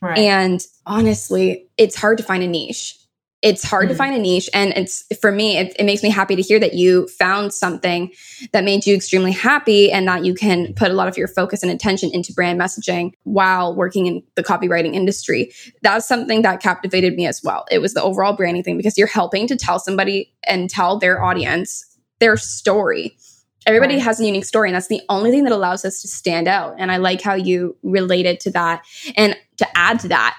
Right. 0.00 0.18
and 0.18 0.60
honestly 0.84 1.68
it's 1.76 1.94
hard 1.94 2.18
to 2.18 2.24
find 2.24 2.42
a 2.42 2.48
niche 2.48 2.98
it's 3.42 3.64
hard 3.64 3.84
mm-hmm. 3.84 3.92
to 3.92 3.98
find 3.98 4.14
a 4.14 4.18
niche 4.18 4.48
and 4.54 4.72
it's 4.76 5.04
for 5.20 5.32
me 5.32 5.58
it, 5.58 5.74
it, 5.78 5.84
makes 5.84 6.02
me 6.02 6.08
happy 6.08 6.36
to 6.36 6.42
hear 6.42 6.58
that 6.58 6.74
you 6.74 7.08
found 7.08 7.52
something 7.52 8.10
that 8.52 8.64
made 8.64 8.86
you 8.86 8.94
extremely 8.94 9.32
happy 9.32 9.90
and 9.90 10.06
that 10.06 10.24
you 10.24 10.34
can 10.34 10.72
put 10.74 10.90
a 10.90 10.94
lot 10.94 11.08
of 11.08 11.18
your 11.18 11.28
focus 11.28 11.62
and 11.62 11.70
attention 11.70 12.10
into 12.12 12.32
brand 12.32 12.58
messaging 12.58 13.12
while 13.24 13.74
working 13.74 14.06
in 14.06 14.22
the 14.36 14.42
copywriting 14.42 14.94
industry 14.94 15.52
that's 15.82 16.06
something 16.06 16.42
that 16.42 16.60
captivated 16.60 17.14
me 17.14 17.26
as 17.26 17.42
well 17.42 17.66
it 17.70 17.80
was 17.80 17.94
the 17.94 18.02
overall 18.02 18.32
branding 18.32 18.62
thing 18.62 18.76
because 18.76 18.96
you're 18.96 19.06
helping 19.06 19.46
to 19.46 19.56
tell 19.56 19.78
somebody 19.78 20.32
and 20.44 20.70
tell 20.70 20.98
their 20.98 21.22
audience 21.22 21.84
their 22.20 22.36
story 22.36 23.16
everybody 23.66 23.94
right. 23.94 24.02
has 24.02 24.20
a 24.20 24.24
unique 24.24 24.44
story 24.44 24.68
and 24.68 24.76
that's 24.76 24.88
the 24.88 25.02
only 25.08 25.30
thing 25.30 25.44
that 25.44 25.52
allows 25.52 25.84
us 25.84 26.00
to 26.00 26.08
stand 26.08 26.46
out 26.46 26.74
and 26.78 26.92
i 26.92 26.96
like 26.96 27.20
how 27.20 27.34
you 27.34 27.76
related 27.82 28.38
to 28.38 28.50
that 28.50 28.82
and 29.16 29.36
to 29.56 29.66
add 29.76 29.98
to 29.98 30.08
that 30.08 30.36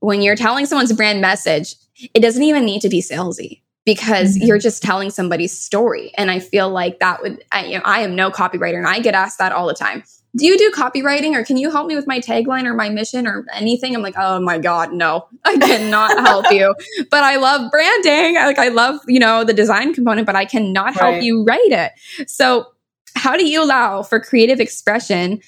when 0.00 0.20
you're 0.20 0.36
telling 0.36 0.66
someone's 0.66 0.92
brand 0.92 1.20
message 1.20 1.76
it 2.14 2.20
doesn't 2.20 2.42
even 2.42 2.64
need 2.64 2.80
to 2.82 2.88
be 2.88 3.00
salesy 3.00 3.62
because 3.84 4.36
mm-hmm. 4.36 4.46
you're 4.46 4.58
just 4.58 4.82
telling 4.82 5.10
somebody's 5.10 5.58
story. 5.58 6.12
And 6.16 6.30
I 6.30 6.38
feel 6.38 6.70
like 6.70 7.00
that 7.00 7.22
would, 7.22 7.44
I, 7.50 7.66
you 7.66 7.78
know, 7.78 7.84
I 7.84 8.00
am 8.00 8.14
no 8.14 8.30
copywriter 8.30 8.76
and 8.76 8.86
I 8.86 9.00
get 9.00 9.14
asked 9.14 9.38
that 9.38 9.52
all 9.52 9.66
the 9.66 9.74
time. 9.74 10.04
Do 10.34 10.46
you 10.46 10.56
do 10.56 10.70
copywriting 10.70 11.34
or 11.34 11.44
can 11.44 11.58
you 11.58 11.70
help 11.70 11.86
me 11.86 11.94
with 11.94 12.06
my 12.06 12.18
tagline 12.18 12.64
or 12.64 12.74
my 12.74 12.88
mission 12.88 13.26
or 13.26 13.44
anything? 13.52 13.94
I'm 13.94 14.02
like, 14.02 14.14
oh 14.16 14.40
my 14.40 14.58
God, 14.58 14.92
no, 14.92 15.28
I 15.44 15.58
cannot 15.58 16.18
help 16.26 16.50
you. 16.50 16.74
But 17.10 17.22
I 17.22 17.36
love 17.36 17.70
branding. 17.70 18.36
Like 18.36 18.58
I 18.58 18.68
love, 18.68 19.00
you 19.06 19.18
know, 19.18 19.44
the 19.44 19.52
design 19.52 19.92
component, 19.92 20.26
but 20.26 20.36
I 20.36 20.44
cannot 20.44 20.94
help 20.94 21.14
right. 21.14 21.22
you 21.22 21.44
write 21.44 21.60
it. 21.72 21.92
So 22.28 22.66
how 23.14 23.36
do 23.36 23.46
you 23.46 23.62
allow 23.62 24.02
for 24.02 24.20
creative 24.20 24.58
expression 24.58 25.40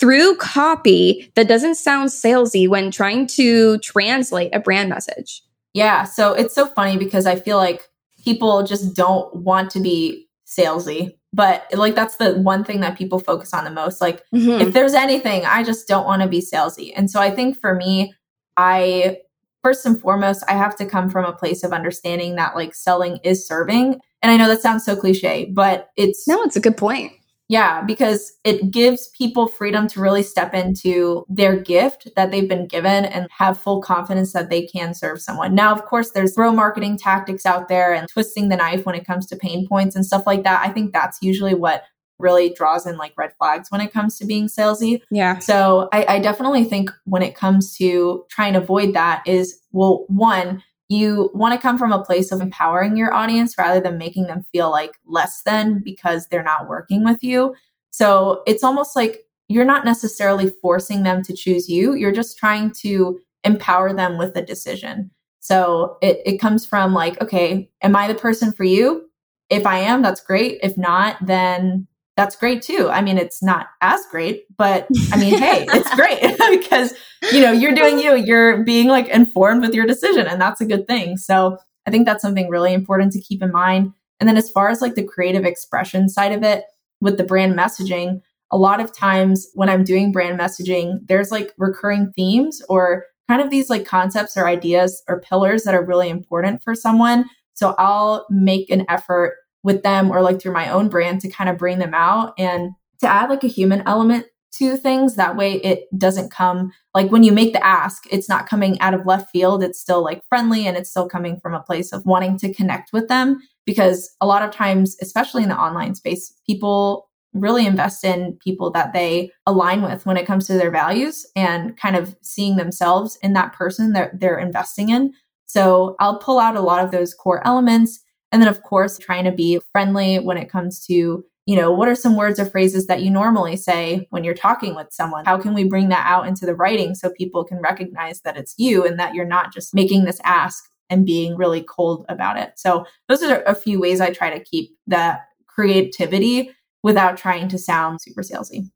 through 0.00 0.36
copy 0.36 1.30
that 1.34 1.48
doesn't 1.48 1.74
sound 1.74 2.10
salesy 2.10 2.68
when 2.68 2.90
trying 2.90 3.26
to 3.26 3.78
translate 3.78 4.54
a 4.54 4.60
brand 4.60 4.88
message? 4.88 5.42
Yeah. 5.78 6.02
So 6.02 6.34
it's 6.34 6.56
so 6.56 6.66
funny 6.66 6.96
because 6.96 7.24
I 7.24 7.36
feel 7.36 7.56
like 7.56 7.88
people 8.24 8.64
just 8.64 8.96
don't 8.96 9.32
want 9.32 9.70
to 9.70 9.80
be 9.80 10.26
salesy. 10.44 11.12
But 11.32 11.66
like 11.72 11.94
that's 11.94 12.16
the 12.16 12.34
one 12.40 12.64
thing 12.64 12.80
that 12.80 12.98
people 12.98 13.20
focus 13.20 13.54
on 13.54 13.62
the 13.62 13.70
most. 13.70 14.00
Like 14.00 14.24
mm-hmm. 14.34 14.60
if 14.60 14.74
there's 14.74 14.92
anything, 14.92 15.44
I 15.44 15.62
just 15.62 15.86
don't 15.86 16.04
want 16.04 16.22
to 16.22 16.28
be 16.28 16.40
salesy. 16.40 16.92
And 16.96 17.08
so 17.08 17.20
I 17.20 17.30
think 17.30 17.56
for 17.56 17.76
me, 17.76 18.12
I 18.56 19.18
first 19.62 19.86
and 19.86 20.00
foremost, 20.00 20.42
I 20.48 20.54
have 20.54 20.74
to 20.78 20.84
come 20.86 21.08
from 21.10 21.24
a 21.24 21.32
place 21.32 21.62
of 21.62 21.72
understanding 21.72 22.34
that 22.34 22.56
like 22.56 22.74
selling 22.74 23.20
is 23.22 23.46
serving. 23.46 24.00
And 24.20 24.32
I 24.32 24.36
know 24.36 24.48
that 24.48 24.62
sounds 24.62 24.84
so 24.84 24.96
cliche, 24.96 25.48
but 25.54 25.90
it's 25.96 26.26
No, 26.26 26.42
it's 26.42 26.56
a 26.56 26.60
good 26.60 26.76
point. 26.76 27.12
Yeah, 27.48 27.82
because 27.82 28.32
it 28.44 28.70
gives 28.70 29.08
people 29.16 29.48
freedom 29.48 29.88
to 29.88 30.00
really 30.00 30.22
step 30.22 30.52
into 30.52 31.24
their 31.30 31.56
gift 31.56 32.08
that 32.14 32.30
they've 32.30 32.48
been 32.48 32.66
given 32.66 33.06
and 33.06 33.26
have 33.30 33.58
full 33.58 33.80
confidence 33.80 34.34
that 34.34 34.50
they 34.50 34.66
can 34.66 34.92
serve 34.92 35.22
someone. 35.22 35.54
Now, 35.54 35.72
of 35.72 35.86
course, 35.86 36.10
there's 36.10 36.34
bro 36.34 36.52
marketing 36.52 36.98
tactics 36.98 37.46
out 37.46 37.68
there 37.68 37.94
and 37.94 38.06
twisting 38.06 38.50
the 38.50 38.56
knife 38.56 38.84
when 38.84 38.94
it 38.94 39.06
comes 39.06 39.26
to 39.28 39.36
pain 39.36 39.66
points 39.66 39.96
and 39.96 40.04
stuff 40.04 40.26
like 40.26 40.44
that. 40.44 40.66
I 40.66 40.70
think 40.70 40.92
that's 40.92 41.22
usually 41.22 41.54
what 41.54 41.84
really 42.18 42.50
draws 42.50 42.86
in 42.86 42.96
like 42.96 43.12
red 43.16 43.32
flags 43.38 43.70
when 43.70 43.80
it 43.80 43.92
comes 43.92 44.18
to 44.18 44.26
being 44.26 44.48
salesy. 44.48 45.00
Yeah. 45.10 45.38
So 45.38 45.88
I, 45.92 46.04
I 46.08 46.18
definitely 46.18 46.64
think 46.64 46.90
when 47.04 47.22
it 47.22 47.34
comes 47.34 47.76
to 47.76 48.24
trying 48.28 48.54
to 48.54 48.60
avoid 48.60 48.94
that 48.94 49.26
is, 49.26 49.58
well, 49.72 50.04
one, 50.08 50.62
you 50.88 51.30
want 51.34 51.54
to 51.54 51.60
come 51.60 51.78
from 51.78 51.92
a 51.92 52.02
place 52.02 52.32
of 52.32 52.40
empowering 52.40 52.96
your 52.96 53.12
audience 53.12 53.56
rather 53.58 53.80
than 53.80 53.98
making 53.98 54.26
them 54.26 54.44
feel 54.52 54.70
like 54.70 54.98
less 55.06 55.42
than 55.42 55.80
because 55.80 56.26
they're 56.26 56.42
not 56.42 56.68
working 56.68 57.04
with 57.04 57.22
you. 57.22 57.54
So 57.90 58.42
it's 58.46 58.64
almost 58.64 58.96
like 58.96 59.24
you're 59.48 59.64
not 59.64 59.84
necessarily 59.84 60.50
forcing 60.62 61.02
them 61.02 61.22
to 61.24 61.34
choose 61.34 61.68
you. 61.68 61.94
You're 61.94 62.12
just 62.12 62.38
trying 62.38 62.70
to 62.72 63.18
empower 63.44 63.92
them 63.92 64.18
with 64.18 64.36
a 64.36 64.42
decision. 64.42 65.10
So 65.40 65.96
it, 66.02 66.20
it 66.24 66.38
comes 66.38 66.66
from 66.66 66.92
like, 66.94 67.20
okay, 67.22 67.70
am 67.82 67.96
I 67.96 68.08
the 68.08 68.14
person 68.14 68.52
for 68.52 68.64
you? 68.64 69.08
If 69.50 69.66
I 69.66 69.78
am, 69.78 70.02
that's 70.02 70.20
great. 70.20 70.58
If 70.62 70.76
not, 70.76 71.16
then 71.24 71.86
that's 72.18 72.34
great 72.34 72.62
too. 72.62 72.90
I 72.90 73.00
mean, 73.00 73.16
it's 73.16 73.44
not 73.44 73.68
as 73.80 74.04
great, 74.10 74.44
but 74.56 74.88
I 75.12 75.20
mean, 75.20 75.38
hey, 75.38 75.66
it's 75.72 75.94
great 75.94 76.20
because, 76.60 76.92
you 77.32 77.40
know, 77.40 77.52
you're 77.52 77.76
doing 77.76 78.00
you, 78.00 78.16
you're 78.16 78.64
being 78.64 78.88
like 78.88 79.06
informed 79.06 79.62
with 79.62 79.72
your 79.72 79.86
decision, 79.86 80.26
and 80.26 80.40
that's 80.40 80.60
a 80.60 80.66
good 80.66 80.88
thing. 80.88 81.16
So 81.16 81.58
I 81.86 81.92
think 81.92 82.06
that's 82.06 82.20
something 82.20 82.48
really 82.48 82.74
important 82.74 83.12
to 83.12 83.20
keep 83.20 83.40
in 83.40 83.52
mind. 83.52 83.92
And 84.18 84.28
then 84.28 84.36
as 84.36 84.50
far 84.50 84.68
as 84.68 84.82
like 84.82 84.96
the 84.96 85.04
creative 85.04 85.44
expression 85.44 86.08
side 86.08 86.32
of 86.32 86.42
it 86.42 86.64
with 87.00 87.18
the 87.18 87.24
brand 87.24 87.54
messaging, 87.56 88.20
a 88.50 88.58
lot 88.58 88.80
of 88.80 88.92
times 88.92 89.46
when 89.54 89.68
I'm 89.68 89.84
doing 89.84 90.10
brand 90.10 90.40
messaging, 90.40 90.98
there's 91.06 91.30
like 91.30 91.54
recurring 91.56 92.12
themes 92.16 92.60
or 92.68 93.04
kind 93.28 93.40
of 93.40 93.50
these 93.50 93.70
like 93.70 93.86
concepts 93.86 94.36
or 94.36 94.48
ideas 94.48 95.04
or 95.06 95.20
pillars 95.20 95.62
that 95.62 95.74
are 95.74 95.86
really 95.86 96.08
important 96.08 96.64
for 96.64 96.74
someone. 96.74 97.26
So 97.54 97.76
I'll 97.78 98.26
make 98.28 98.70
an 98.70 98.86
effort 98.88 99.36
with 99.62 99.82
them 99.82 100.10
or 100.10 100.22
like 100.22 100.40
through 100.40 100.52
my 100.52 100.70
own 100.70 100.88
brand 100.88 101.20
to 101.20 101.30
kind 101.30 101.50
of 101.50 101.58
bring 101.58 101.78
them 101.78 101.94
out 101.94 102.32
and 102.38 102.70
to 103.00 103.08
add 103.08 103.30
like 103.30 103.44
a 103.44 103.48
human 103.48 103.82
element 103.86 104.26
to 104.52 104.76
things. 104.76 105.16
That 105.16 105.36
way 105.36 105.54
it 105.54 105.86
doesn't 105.96 106.30
come 106.30 106.72
like 106.94 107.10
when 107.12 107.22
you 107.22 107.32
make 107.32 107.52
the 107.52 107.64
ask, 107.64 108.04
it's 108.10 108.28
not 108.28 108.48
coming 108.48 108.80
out 108.80 108.94
of 108.94 109.06
left 109.06 109.30
field. 109.30 109.62
It's 109.62 109.80
still 109.80 110.02
like 110.02 110.26
friendly 110.28 110.66
and 110.66 110.76
it's 110.76 110.90
still 110.90 111.08
coming 111.08 111.38
from 111.40 111.54
a 111.54 111.62
place 111.62 111.92
of 111.92 112.04
wanting 112.04 112.38
to 112.38 112.52
connect 112.52 112.92
with 112.92 113.08
them. 113.08 113.40
Because 113.66 114.10
a 114.20 114.26
lot 114.26 114.42
of 114.42 114.50
times, 114.50 114.96
especially 115.00 115.42
in 115.42 115.50
the 115.50 115.58
online 115.58 115.94
space, 115.94 116.32
people 116.46 117.08
really 117.34 117.66
invest 117.66 118.04
in 118.04 118.38
people 118.42 118.70
that 118.70 118.92
they 118.92 119.30
align 119.46 119.82
with 119.82 120.06
when 120.06 120.16
it 120.16 120.26
comes 120.26 120.46
to 120.46 120.54
their 120.54 120.70
values 120.70 121.26
and 121.36 121.76
kind 121.76 121.94
of 121.94 122.16
seeing 122.22 122.56
themselves 122.56 123.18
in 123.22 123.34
that 123.34 123.52
person 123.52 123.92
that 123.92 124.18
they're 124.18 124.38
investing 124.38 124.88
in. 124.88 125.12
So 125.46 125.96
I'll 126.00 126.18
pull 126.18 126.38
out 126.38 126.56
a 126.56 126.62
lot 126.62 126.84
of 126.84 126.90
those 126.90 127.14
core 127.14 127.46
elements. 127.46 128.00
And 128.32 128.42
then, 128.42 128.48
of 128.48 128.62
course, 128.62 128.98
trying 128.98 129.24
to 129.24 129.32
be 129.32 129.60
friendly 129.72 130.18
when 130.18 130.36
it 130.36 130.50
comes 130.50 130.84
to 130.86 131.24
you 131.48 131.56
know, 131.56 131.72
what 131.72 131.88
are 131.88 131.94
some 131.94 132.14
words 132.14 132.38
or 132.38 132.44
phrases 132.44 132.88
that 132.88 133.00
you 133.00 133.10
normally 133.10 133.56
say 133.56 134.06
when 134.10 134.22
you're 134.22 134.34
talking 134.34 134.74
with 134.74 134.88
someone? 134.90 135.24
How 135.24 135.38
can 135.38 135.54
we 135.54 135.64
bring 135.64 135.88
that 135.88 136.04
out 136.06 136.26
into 136.26 136.44
the 136.44 136.54
writing 136.54 136.94
so 136.94 137.08
people 137.08 137.42
can 137.42 137.56
recognize 137.62 138.20
that 138.20 138.36
it's 138.36 138.54
you 138.58 138.84
and 138.84 139.00
that 139.00 139.14
you're 139.14 139.24
not 139.24 139.50
just 139.50 139.74
making 139.74 140.04
this 140.04 140.20
ask 140.24 140.68
and 140.90 141.06
being 141.06 141.38
really 141.38 141.62
cold 141.62 142.04
about 142.10 142.36
it? 142.36 142.52
So, 142.56 142.84
those 143.08 143.22
are 143.22 143.42
a 143.44 143.54
few 143.54 143.80
ways 143.80 143.98
I 143.98 144.12
try 144.12 144.28
to 144.28 144.44
keep 144.44 144.76
that 144.88 145.22
creativity 145.46 146.50
without 146.82 147.16
trying 147.16 147.48
to 147.48 147.56
sound 147.56 148.02
super 148.02 148.20
salesy. 148.20 148.68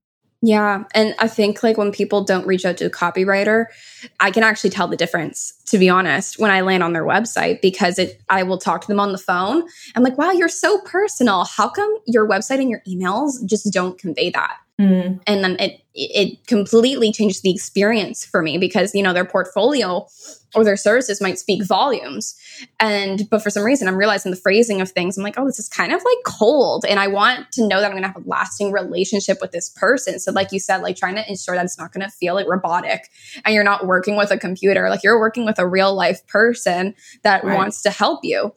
Yeah. 0.45 0.85
And 0.93 1.15
I 1.21 1.29
think 1.29 1.63
like 1.63 1.79
when 1.79 1.93
people 1.93 2.25
don't 2.25 2.47
reach 2.49 2.65
out 2.65 2.77
to 2.79 2.87
a 2.87 2.91
copywriter, 2.91 3.67
I 4.19 4.33
can 4.33 4.43
actually 4.43 4.71
tell 4.71 4.89
the 4.89 4.97
difference, 4.97 5.53
to 5.67 5.79
be 5.79 5.89
honest, 5.89 6.41
when 6.41 6.51
I 6.51 6.63
land 6.63 6.83
on 6.83 6.93
their 6.93 7.05
website 7.05 7.61
because 7.63 7.97
it 7.97 8.21
I 8.29 8.43
will 8.43 8.59
talk 8.59 8.81
to 8.81 8.89
them 8.89 8.99
on 8.99 9.13
the 9.13 9.19
phone. 9.19 9.63
I'm 9.95 10.03
like, 10.03 10.19
wow, 10.19 10.33
you're 10.33 10.49
so 10.49 10.81
personal. 10.81 11.45
How 11.45 11.69
come 11.69 11.97
your 12.09 12.29
website 12.29 12.61
and 12.61 12.69
your 12.69 12.83
emails 12.89 13.45
just 13.47 13.73
don't 13.73 13.97
convey 13.97 14.31
that? 14.31 14.57
Mm. 14.81 15.21
And 15.27 15.45
then 15.45 15.57
it 15.59 15.83
it 15.95 16.47
completely 16.47 17.13
changed 17.13 17.43
the 17.43 17.51
experience 17.51 18.25
for 18.25 18.43
me 18.43 18.57
because 18.57 18.95
you 18.95 19.03
know 19.03 19.13
their 19.13 19.25
portfolio 19.25 20.07
or 20.55 20.65
their 20.65 20.77
services 20.77 21.21
might 21.21 21.39
speak 21.39 21.63
volumes 21.65 22.35
and 22.81 23.29
but 23.31 23.43
for 23.43 23.51
some 23.51 23.63
reason 23.63 23.89
i'm 23.89 23.97
realizing 23.97 24.31
the 24.31 24.37
phrasing 24.37 24.81
of 24.81 24.91
things 24.91 25.19
i'm 25.19 25.23
like 25.23 25.39
oh 25.39 25.45
this 25.45 25.59
is 25.59 25.69
kind 25.69 25.93
of 25.93 26.03
like 26.03 26.17
cold 26.25 26.87
and 26.89 26.99
i 26.99 27.07
want 27.07 27.51
to 27.53 27.67
know 27.69 27.79
that 27.79 27.87
i'm 27.87 27.91
going 27.91 28.03
to 28.03 28.09
have 28.09 28.17
a 28.17 28.29
lasting 28.29 28.73
relationship 28.73 29.37
with 29.43 29.53
this 29.53 29.69
person 29.69 30.19
so 30.19 30.33
like 30.33 30.51
you 30.51 30.59
said 30.59 30.79
like 30.79 30.97
trying 30.97 31.15
to 31.15 31.29
ensure 31.29 31.55
that 31.55 31.65
it's 31.65 31.79
not 31.79 31.93
going 31.93 32.05
to 32.05 32.11
feel 32.11 32.35
like 32.35 32.49
robotic 32.49 33.11
and 33.45 33.55
you're 33.55 33.65
not 33.65 33.87
working 33.87 34.17
with 34.17 34.31
a 34.31 34.39
computer 34.39 34.89
like 34.89 35.03
you're 35.03 35.21
working 35.21 35.45
with 35.45 35.59
a 35.59 35.67
real 35.67 35.95
life 35.95 36.27
person 36.27 36.95
that 37.23 37.45
right. 37.45 37.55
wants 37.55 37.83
to 37.83 37.91
help 37.91 38.21
you 38.23 38.51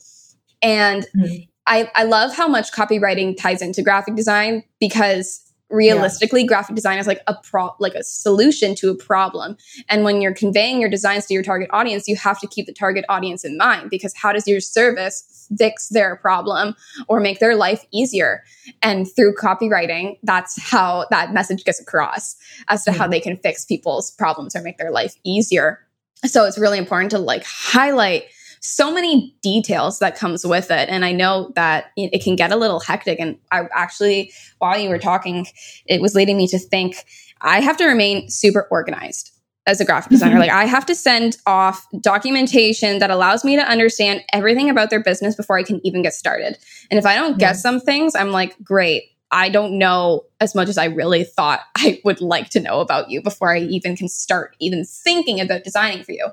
and 0.61 1.05
mm-hmm. 1.15 1.43
I, 1.67 1.89
I 1.95 2.03
love 2.03 2.35
how 2.35 2.47
much 2.47 2.71
copywriting 2.71 3.35
ties 3.35 3.61
into 3.61 3.81
graphic 3.81 4.15
design 4.15 4.63
because 4.79 5.41
realistically 5.75 6.41
yeah. 6.41 6.47
graphic 6.47 6.75
design 6.75 6.97
is 6.97 7.07
like 7.07 7.21
a 7.27 7.35
pro 7.43 7.75
like 7.79 7.93
a 7.93 8.03
solution 8.03 8.73
to 8.75 8.89
a 8.89 8.95
problem 8.95 9.57
and 9.89 10.03
when 10.03 10.21
you're 10.21 10.33
conveying 10.33 10.79
your 10.79 10.89
designs 10.89 11.25
to 11.25 11.33
your 11.33 11.43
target 11.43 11.69
audience 11.71 12.07
you 12.07 12.15
have 12.15 12.39
to 12.39 12.47
keep 12.47 12.65
the 12.65 12.73
target 12.73 13.03
audience 13.09 13.43
in 13.43 13.57
mind 13.57 13.89
because 13.89 14.13
how 14.15 14.31
does 14.31 14.47
your 14.47 14.59
service 14.59 15.47
fix 15.57 15.89
their 15.89 16.15
problem 16.15 16.75
or 17.07 17.19
make 17.19 17.39
their 17.39 17.55
life 17.55 17.85
easier 17.91 18.43
and 18.81 19.07
through 19.15 19.35
copywriting 19.35 20.17
that's 20.23 20.61
how 20.61 21.05
that 21.11 21.33
message 21.33 21.63
gets 21.65 21.79
across 21.79 22.35
as 22.69 22.83
to 22.83 22.91
mm-hmm. 22.91 22.99
how 22.99 23.07
they 23.07 23.19
can 23.19 23.37
fix 23.37 23.65
people's 23.65 24.11
problems 24.11 24.55
or 24.55 24.61
make 24.61 24.77
their 24.77 24.91
life 24.91 25.15
easier 25.23 25.79
so 26.23 26.45
it's 26.45 26.57
really 26.57 26.77
important 26.77 27.11
to 27.11 27.19
like 27.19 27.43
highlight 27.45 28.25
so 28.65 28.93
many 28.93 29.35
details 29.41 29.99
that 29.99 30.15
comes 30.15 30.45
with 30.45 30.71
it 30.71 30.89
and 30.89 31.05
i 31.05 31.11
know 31.11 31.51
that 31.55 31.91
it 31.95 32.23
can 32.23 32.35
get 32.35 32.51
a 32.51 32.55
little 32.55 32.79
hectic 32.79 33.19
and 33.19 33.37
i 33.51 33.63
actually 33.73 34.31
while 34.59 34.77
you 34.77 34.89
were 34.89 34.99
talking 34.99 35.45
it 35.85 36.01
was 36.01 36.15
leading 36.15 36.37
me 36.37 36.47
to 36.47 36.59
think 36.59 37.05
i 37.41 37.59
have 37.59 37.77
to 37.77 37.85
remain 37.85 38.29
super 38.29 38.67
organized 38.71 39.31
as 39.67 39.81
a 39.81 39.85
graphic 39.85 40.11
designer. 40.11 40.33
Mm-hmm. 40.33 40.41
Like 40.41 40.51
I 40.51 40.65
have 40.65 40.85
to 40.87 40.95
send 40.95 41.37
off 41.45 41.87
documentation 41.99 42.99
that 42.99 43.09
allows 43.09 43.43
me 43.43 43.55
to 43.55 43.63
understand 43.63 44.23
everything 44.31 44.69
about 44.69 44.89
their 44.89 45.01
business 45.01 45.35
before 45.35 45.57
I 45.57 45.63
can 45.63 45.81
even 45.85 46.01
get 46.01 46.13
started. 46.13 46.57
And 46.91 46.99
if 46.99 47.05
I 47.05 47.15
don't 47.15 47.37
get 47.37 47.53
some 47.53 47.79
things, 47.79 48.15
I'm 48.15 48.31
like, 48.31 48.55
great. 48.63 49.05
I 49.31 49.49
don't 49.49 49.77
know 49.79 50.25
as 50.39 50.53
much 50.53 50.69
as 50.69 50.77
I 50.77 50.85
really 50.85 51.23
thought 51.23 51.61
I 51.75 51.99
would 52.05 52.21
like 52.21 52.49
to 52.51 52.59
know 52.59 52.79
about 52.79 53.09
you 53.09 53.21
before 53.21 53.53
I 53.53 53.59
even 53.59 53.95
can 53.95 54.07
start 54.07 54.55
even 54.59 54.85
thinking 54.85 55.41
about 55.41 55.63
designing 55.63 56.03
for 56.03 56.11
you. 56.11 56.27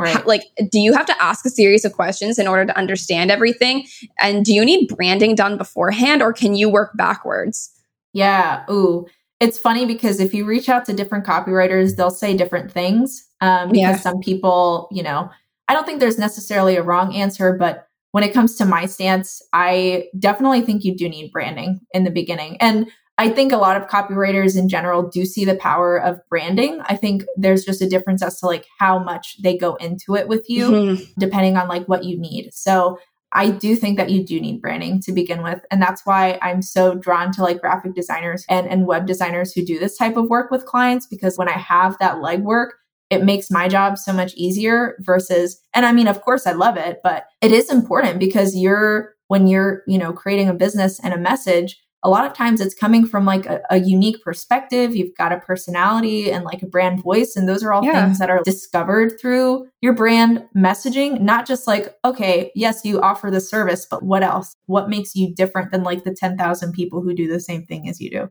Right. 0.00 0.26
like, 0.26 0.44
do 0.70 0.80
you 0.80 0.92
have 0.92 1.06
to 1.06 1.22
ask 1.22 1.44
a 1.44 1.50
series 1.50 1.84
of 1.84 1.92
questions 1.92 2.38
in 2.38 2.48
order 2.48 2.66
to 2.66 2.76
understand 2.76 3.30
everything? 3.30 3.86
And 4.20 4.44
do 4.44 4.54
you 4.54 4.64
need 4.64 4.88
branding 4.88 5.34
done 5.34 5.58
beforehand 5.58 6.22
or 6.22 6.32
can 6.32 6.54
you 6.54 6.68
work 6.68 6.96
backwards? 6.96 7.70
Yeah. 8.12 8.64
Ooh. 8.70 9.06
It's 9.40 9.58
funny 9.58 9.86
because 9.86 10.20
if 10.20 10.34
you 10.34 10.44
reach 10.44 10.68
out 10.68 10.84
to 10.86 10.92
different 10.92 11.24
copywriters, 11.24 11.96
they'll 11.96 12.10
say 12.10 12.36
different 12.36 12.70
things. 12.72 13.26
Um, 13.40 13.68
because 13.68 13.80
yeah. 13.80 13.96
some 13.96 14.20
people, 14.20 14.88
you 14.90 15.02
know, 15.02 15.30
I 15.68 15.74
don't 15.74 15.86
think 15.86 16.00
there's 16.00 16.18
necessarily 16.18 16.76
a 16.76 16.82
wrong 16.82 17.14
answer, 17.14 17.56
but 17.56 17.86
when 18.12 18.24
it 18.24 18.34
comes 18.34 18.56
to 18.56 18.64
my 18.64 18.86
stance, 18.86 19.40
I 19.52 20.08
definitely 20.18 20.62
think 20.62 20.84
you 20.84 20.96
do 20.96 21.08
need 21.08 21.30
branding 21.30 21.80
in 21.92 22.04
the 22.04 22.10
beginning. 22.10 22.56
And 22.60 22.88
I 23.20 23.28
think 23.28 23.52
a 23.52 23.58
lot 23.58 23.76
of 23.76 23.86
copywriters 23.86 24.56
in 24.56 24.66
general 24.66 25.06
do 25.06 25.26
see 25.26 25.44
the 25.44 25.54
power 25.54 25.98
of 25.98 26.18
branding. 26.30 26.80
I 26.86 26.96
think 26.96 27.24
there's 27.36 27.66
just 27.66 27.82
a 27.82 27.88
difference 27.88 28.22
as 28.22 28.40
to 28.40 28.46
like 28.46 28.64
how 28.78 28.98
much 28.98 29.36
they 29.42 29.58
go 29.58 29.74
into 29.74 30.14
it 30.14 30.26
with 30.26 30.48
you, 30.48 30.70
mm-hmm. 30.70 31.04
depending 31.18 31.58
on 31.58 31.68
like 31.68 31.84
what 31.84 32.04
you 32.04 32.18
need. 32.18 32.48
So 32.54 32.98
I 33.32 33.50
do 33.50 33.76
think 33.76 33.98
that 33.98 34.08
you 34.08 34.24
do 34.24 34.40
need 34.40 34.62
branding 34.62 35.02
to 35.02 35.12
begin 35.12 35.42
with. 35.42 35.60
And 35.70 35.82
that's 35.82 36.06
why 36.06 36.38
I'm 36.40 36.62
so 36.62 36.94
drawn 36.94 37.30
to 37.32 37.42
like 37.42 37.60
graphic 37.60 37.94
designers 37.94 38.46
and, 38.48 38.66
and 38.66 38.86
web 38.86 39.06
designers 39.06 39.52
who 39.52 39.66
do 39.66 39.78
this 39.78 39.98
type 39.98 40.16
of 40.16 40.30
work 40.30 40.50
with 40.50 40.64
clients, 40.64 41.06
because 41.06 41.36
when 41.36 41.48
I 41.48 41.58
have 41.58 41.98
that 41.98 42.16
legwork, 42.16 42.70
it 43.10 43.22
makes 43.22 43.50
my 43.50 43.68
job 43.68 43.98
so 43.98 44.14
much 44.14 44.32
easier 44.34 44.96
versus, 45.00 45.60
and 45.74 45.84
I 45.84 45.92
mean, 45.92 46.08
of 46.08 46.22
course 46.22 46.46
I 46.46 46.52
love 46.52 46.78
it, 46.78 47.00
but 47.04 47.26
it 47.42 47.52
is 47.52 47.70
important 47.70 48.18
because 48.18 48.56
you're, 48.56 49.12
when 49.28 49.46
you're, 49.46 49.82
you 49.86 49.98
know, 49.98 50.14
creating 50.14 50.48
a 50.48 50.54
business 50.54 50.98
and 50.98 51.12
a 51.12 51.18
message, 51.18 51.78
a 52.02 52.08
lot 52.08 52.24
of 52.24 52.32
times 52.32 52.60
it's 52.60 52.74
coming 52.74 53.06
from 53.06 53.26
like 53.26 53.46
a, 53.46 53.60
a, 53.70 53.78
unique 53.78 54.22
perspective. 54.22 54.96
You've 54.96 55.14
got 55.16 55.32
a 55.32 55.40
personality 55.40 56.32
and 56.32 56.44
like 56.44 56.62
a 56.62 56.66
brand 56.66 57.02
voice. 57.02 57.36
And 57.36 57.46
those 57.48 57.62
are 57.62 57.72
all 57.72 57.84
yeah. 57.84 58.04
things 58.04 58.18
that 58.18 58.30
are 58.30 58.42
discovered 58.42 59.20
through 59.20 59.68
your 59.82 59.92
brand 59.92 60.42
messaging, 60.56 61.20
not 61.20 61.46
just 61.46 61.66
like, 61.66 61.94
okay, 62.04 62.50
yes, 62.54 62.84
you 62.84 63.00
offer 63.02 63.30
the 63.30 63.40
service, 63.40 63.86
but 63.90 64.02
what 64.02 64.22
else? 64.22 64.56
What 64.66 64.88
makes 64.88 65.14
you 65.14 65.34
different 65.34 65.72
than 65.72 65.82
like 65.82 66.04
the 66.04 66.14
10,000 66.14 66.72
people 66.72 67.02
who 67.02 67.14
do 67.14 67.28
the 67.28 67.40
same 67.40 67.66
thing 67.66 67.88
as 67.88 68.00
you 68.00 68.10
do? 68.10 68.28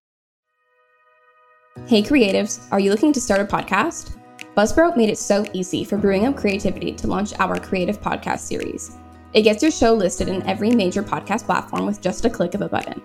Hey, 1.85 2.01
creatives, 2.01 2.67
are 2.71 2.79
you 2.79 2.89
looking 2.89 3.13
to 3.13 3.21
start 3.21 3.39
a 3.39 3.45
podcast? 3.45 4.17
Buzzsprout 4.57 4.97
made 4.97 5.09
it 5.09 5.17
so 5.17 5.45
easy 5.53 5.83
for 5.83 5.97
Brewing 5.97 6.25
Up 6.25 6.35
Creativity 6.35 6.91
to 6.93 7.07
launch 7.07 7.33
our 7.39 7.59
creative 7.59 8.01
podcast 8.01 8.39
series. 8.39 8.97
It 9.33 9.43
gets 9.43 9.61
your 9.61 9.71
show 9.71 9.93
listed 9.93 10.27
in 10.27 10.41
every 10.47 10.71
major 10.71 11.03
podcast 11.03 11.45
platform 11.45 11.85
with 11.85 12.01
just 12.01 12.25
a 12.25 12.29
click 12.29 12.55
of 12.55 12.61
a 12.61 12.67
button. 12.67 13.01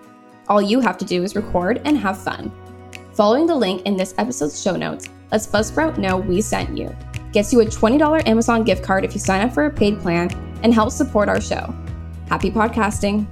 All 0.47 0.61
you 0.61 0.79
have 0.79 0.97
to 0.99 1.05
do 1.05 1.23
is 1.23 1.35
record 1.35 1.81
and 1.85 1.97
have 1.97 2.21
fun. 2.21 2.51
Following 3.13 3.47
the 3.47 3.55
link 3.55 3.81
in 3.83 3.97
this 3.97 4.13
episode's 4.19 4.61
show 4.61 4.75
notes 4.75 5.09
lets 5.31 5.47
Buzzsprout 5.47 5.97
know 5.97 6.17
we 6.17 6.39
sent 6.39 6.77
you, 6.77 6.95
gets 7.31 7.51
you 7.51 7.61
a 7.61 7.65
$20 7.65 8.27
Amazon 8.27 8.63
gift 8.63 8.83
card 8.83 9.03
if 9.03 9.13
you 9.13 9.19
sign 9.19 9.41
up 9.41 9.53
for 9.53 9.65
a 9.65 9.71
paid 9.71 9.99
plan, 9.99 10.29
and 10.61 10.71
helps 10.71 10.95
support 10.95 11.29
our 11.29 11.41
show. 11.41 11.73
Happy 12.29 12.51
podcasting. 12.51 13.25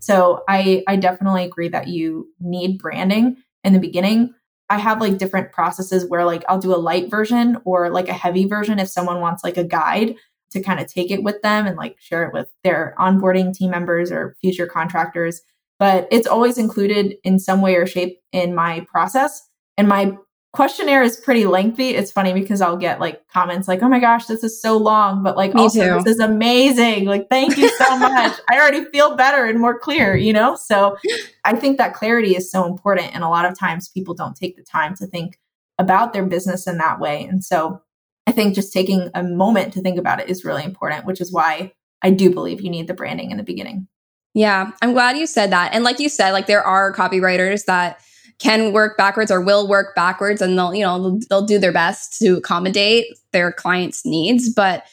So 0.00 0.42
I, 0.48 0.82
I 0.88 0.96
definitely 0.96 1.44
agree 1.44 1.68
that 1.68 1.86
you 1.86 2.28
need 2.40 2.78
branding 2.78 3.36
in 3.62 3.72
the 3.72 3.78
beginning. 3.78 4.34
I 4.68 4.78
have 4.78 5.00
like 5.00 5.18
different 5.18 5.52
processes 5.52 6.08
where 6.08 6.24
like 6.24 6.44
I'll 6.48 6.58
do 6.58 6.74
a 6.74 6.76
light 6.76 7.08
version 7.08 7.58
or 7.64 7.90
like 7.90 8.08
a 8.08 8.14
heavy 8.14 8.46
version 8.46 8.80
if 8.80 8.88
someone 8.88 9.20
wants 9.20 9.44
like 9.44 9.56
a 9.56 9.64
guide 9.64 10.16
to 10.52 10.60
kind 10.60 10.80
of 10.80 10.86
take 10.86 11.10
it 11.10 11.22
with 11.22 11.40
them 11.42 11.66
and 11.66 11.76
like 11.76 11.96
share 12.00 12.24
it 12.24 12.32
with 12.32 12.48
their 12.64 12.94
onboarding 12.98 13.54
team 13.54 13.70
members 13.70 14.10
or 14.10 14.36
future 14.40 14.66
contractors. 14.66 15.40
But 15.78 16.08
it's 16.10 16.26
always 16.26 16.58
included 16.58 17.16
in 17.24 17.38
some 17.38 17.62
way 17.62 17.76
or 17.76 17.86
shape 17.86 18.18
in 18.32 18.54
my 18.54 18.86
process. 18.90 19.48
And 19.78 19.88
my 19.88 20.16
questionnaire 20.52 21.02
is 21.02 21.16
pretty 21.16 21.46
lengthy. 21.46 21.90
It's 21.90 22.10
funny 22.10 22.32
because 22.32 22.60
I'll 22.60 22.76
get 22.76 23.00
like 23.00 23.26
comments 23.28 23.68
like, 23.68 23.82
oh 23.82 23.88
my 23.88 24.00
gosh, 24.00 24.26
this 24.26 24.42
is 24.42 24.60
so 24.60 24.76
long, 24.76 25.22
but 25.22 25.36
like, 25.36 25.54
Me 25.54 25.62
also, 25.62 25.98
too. 25.98 26.04
this 26.04 26.16
is 26.16 26.20
amazing. 26.20 27.04
Like, 27.04 27.28
thank 27.30 27.56
you 27.56 27.68
so 27.78 27.98
much. 27.98 28.38
I 28.50 28.58
already 28.58 28.84
feel 28.86 29.16
better 29.16 29.44
and 29.44 29.60
more 29.60 29.78
clear, 29.78 30.16
you 30.16 30.32
know? 30.32 30.56
So 30.56 30.96
I 31.44 31.54
think 31.54 31.78
that 31.78 31.94
clarity 31.94 32.36
is 32.36 32.50
so 32.50 32.66
important. 32.66 33.14
And 33.14 33.22
a 33.22 33.28
lot 33.28 33.44
of 33.44 33.58
times 33.58 33.88
people 33.88 34.14
don't 34.14 34.36
take 34.36 34.56
the 34.56 34.64
time 34.64 34.96
to 34.96 35.06
think 35.06 35.38
about 35.78 36.12
their 36.12 36.24
business 36.26 36.66
in 36.66 36.78
that 36.78 37.00
way. 37.00 37.24
And 37.24 37.42
so 37.44 37.80
I 38.26 38.32
think 38.32 38.54
just 38.54 38.72
taking 38.72 39.10
a 39.14 39.22
moment 39.22 39.72
to 39.74 39.82
think 39.82 39.98
about 39.98 40.20
it 40.20 40.28
is 40.28 40.44
really 40.44 40.64
important, 40.64 41.06
which 41.06 41.20
is 41.20 41.32
why 41.32 41.72
I 42.02 42.10
do 42.10 42.32
believe 42.32 42.60
you 42.60 42.70
need 42.70 42.86
the 42.86 42.94
branding 42.94 43.30
in 43.30 43.36
the 43.36 43.42
beginning. 43.42 43.88
Yeah, 44.34 44.70
I'm 44.80 44.92
glad 44.92 45.16
you 45.16 45.26
said 45.26 45.50
that. 45.50 45.74
And 45.74 45.82
like 45.82 45.98
you 45.98 46.08
said, 46.08 46.30
like 46.30 46.46
there 46.46 46.62
are 46.62 46.94
copywriters 46.94 47.64
that 47.64 48.00
can 48.38 48.72
work 48.72 48.96
backwards 48.96 49.30
or 49.30 49.40
will 49.40 49.68
work 49.68 49.94
backwards 49.94 50.40
and 50.40 50.56
they'll, 50.56 50.74
you 50.74 50.84
know, 50.84 51.02
they'll, 51.02 51.18
they'll 51.28 51.46
do 51.46 51.58
their 51.58 51.72
best 51.72 52.18
to 52.20 52.36
accommodate 52.36 53.06
their 53.32 53.52
clients' 53.52 54.06
needs, 54.06 54.52
but 54.52 54.84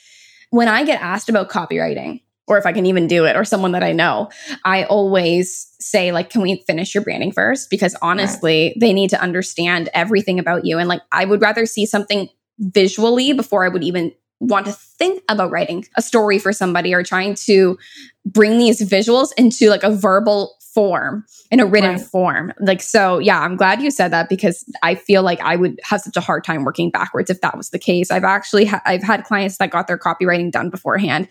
when 0.49 0.67
I 0.67 0.83
get 0.83 1.01
asked 1.01 1.29
about 1.29 1.49
copywriting, 1.49 2.21
or 2.47 2.57
if 2.57 2.65
I 2.65 2.71
can 2.71 2.85
even 2.85 3.07
do 3.07 3.25
it, 3.25 3.35
or 3.35 3.43
someone 3.43 3.73
that 3.73 3.83
I 3.83 3.91
know, 3.91 4.29
I 4.63 4.85
always 4.85 5.69
say, 5.81 6.13
like, 6.13 6.29
can 6.29 6.41
we 6.41 6.63
finish 6.65 6.95
your 6.95 7.03
branding 7.03 7.33
first? 7.33 7.69
Because 7.69 7.93
honestly, 8.01 8.67
right. 8.67 8.77
they 8.79 8.93
need 8.93 9.09
to 9.09 9.21
understand 9.21 9.89
everything 9.93 10.39
about 10.39 10.65
you. 10.65 10.79
And 10.79 10.87
like, 10.87 11.01
I 11.11 11.25
would 11.25 11.41
rather 11.41 11.65
see 11.65 11.85
something 11.85 12.29
visually 12.59 13.33
before 13.33 13.65
I 13.65 13.69
would 13.69 13.83
even 13.83 14.13
want 14.39 14.65
to 14.67 14.71
think 14.71 15.23
about 15.29 15.51
writing 15.51 15.85
a 15.95 16.01
story 16.01 16.37
for 16.39 16.53
somebody 16.53 16.93
or 16.93 17.03
trying 17.03 17.33
to 17.33 17.77
bring 18.25 18.57
these 18.57 18.81
visuals 18.81 19.29
into 19.37 19.69
like 19.69 19.83
a 19.83 19.89
verbal 19.89 20.55
form 20.73 21.25
in 21.49 21.59
a 21.59 21.65
written 21.65 21.95
right. 21.95 22.01
form. 22.01 22.53
Like, 22.59 22.83
so 22.83 23.17
yeah, 23.17 23.39
I'm 23.39 23.55
glad 23.55 23.81
you 23.81 23.89
said 23.89 24.09
that 24.09 24.29
because 24.29 24.63
I 24.83 24.93
feel 24.93 25.23
like 25.23 25.41
I 25.41 25.55
would 25.55 25.79
have 25.83 26.01
such 26.01 26.15
a 26.15 26.21
hard 26.21 26.43
time 26.43 26.65
working 26.65 26.91
backwards 26.91 27.31
if 27.31 27.41
that 27.41 27.57
was 27.57 27.71
the 27.71 27.79
case. 27.79 28.11
I've 28.11 28.23
actually, 28.23 28.65
ha- 28.65 28.81
I've 28.85 29.01
had 29.01 29.23
clients 29.23 29.57
that 29.57 29.71
got 29.71 29.87
their 29.87 29.97
copywriting 29.97 30.51
done 30.51 30.69
beforehand 30.69 31.29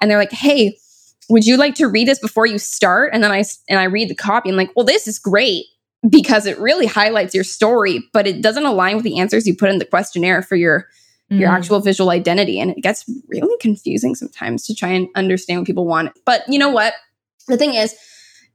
and 0.00 0.08
they're 0.08 0.18
like, 0.18 0.30
Hey, 0.30 0.78
would 1.28 1.44
you 1.44 1.56
like 1.56 1.74
to 1.76 1.88
read 1.88 2.06
this 2.06 2.20
before 2.20 2.46
you 2.46 2.58
start? 2.58 3.10
And 3.12 3.24
then 3.24 3.32
I, 3.32 3.42
and 3.68 3.80
I 3.80 3.84
read 3.84 4.10
the 4.10 4.14
copy 4.14 4.50
and 4.50 4.58
like, 4.58 4.70
well, 4.76 4.84
this 4.84 5.08
is 5.08 5.18
great 5.18 5.64
because 6.08 6.46
it 6.46 6.58
really 6.58 6.86
highlights 6.86 7.34
your 7.34 7.44
story, 7.44 8.08
but 8.12 8.26
it 8.26 8.42
doesn't 8.42 8.66
align 8.66 8.96
with 8.96 9.04
the 9.04 9.18
answers 9.18 9.46
you 9.46 9.56
put 9.56 9.70
in 9.70 9.78
the 9.78 9.84
questionnaire 9.84 10.42
for 10.42 10.56
your, 10.56 10.88
mm. 11.32 11.40
your 11.40 11.50
actual 11.50 11.80
visual 11.80 12.10
identity. 12.10 12.60
And 12.60 12.70
it 12.70 12.82
gets 12.82 13.04
really 13.28 13.56
confusing 13.60 14.14
sometimes 14.14 14.66
to 14.66 14.74
try 14.74 14.90
and 14.90 15.08
understand 15.14 15.60
what 15.60 15.66
people 15.66 15.86
want. 15.86 16.12
But 16.24 16.42
you 16.48 16.58
know 16.58 16.70
what? 16.70 16.94
The 17.48 17.56
thing 17.56 17.74
is, 17.74 17.94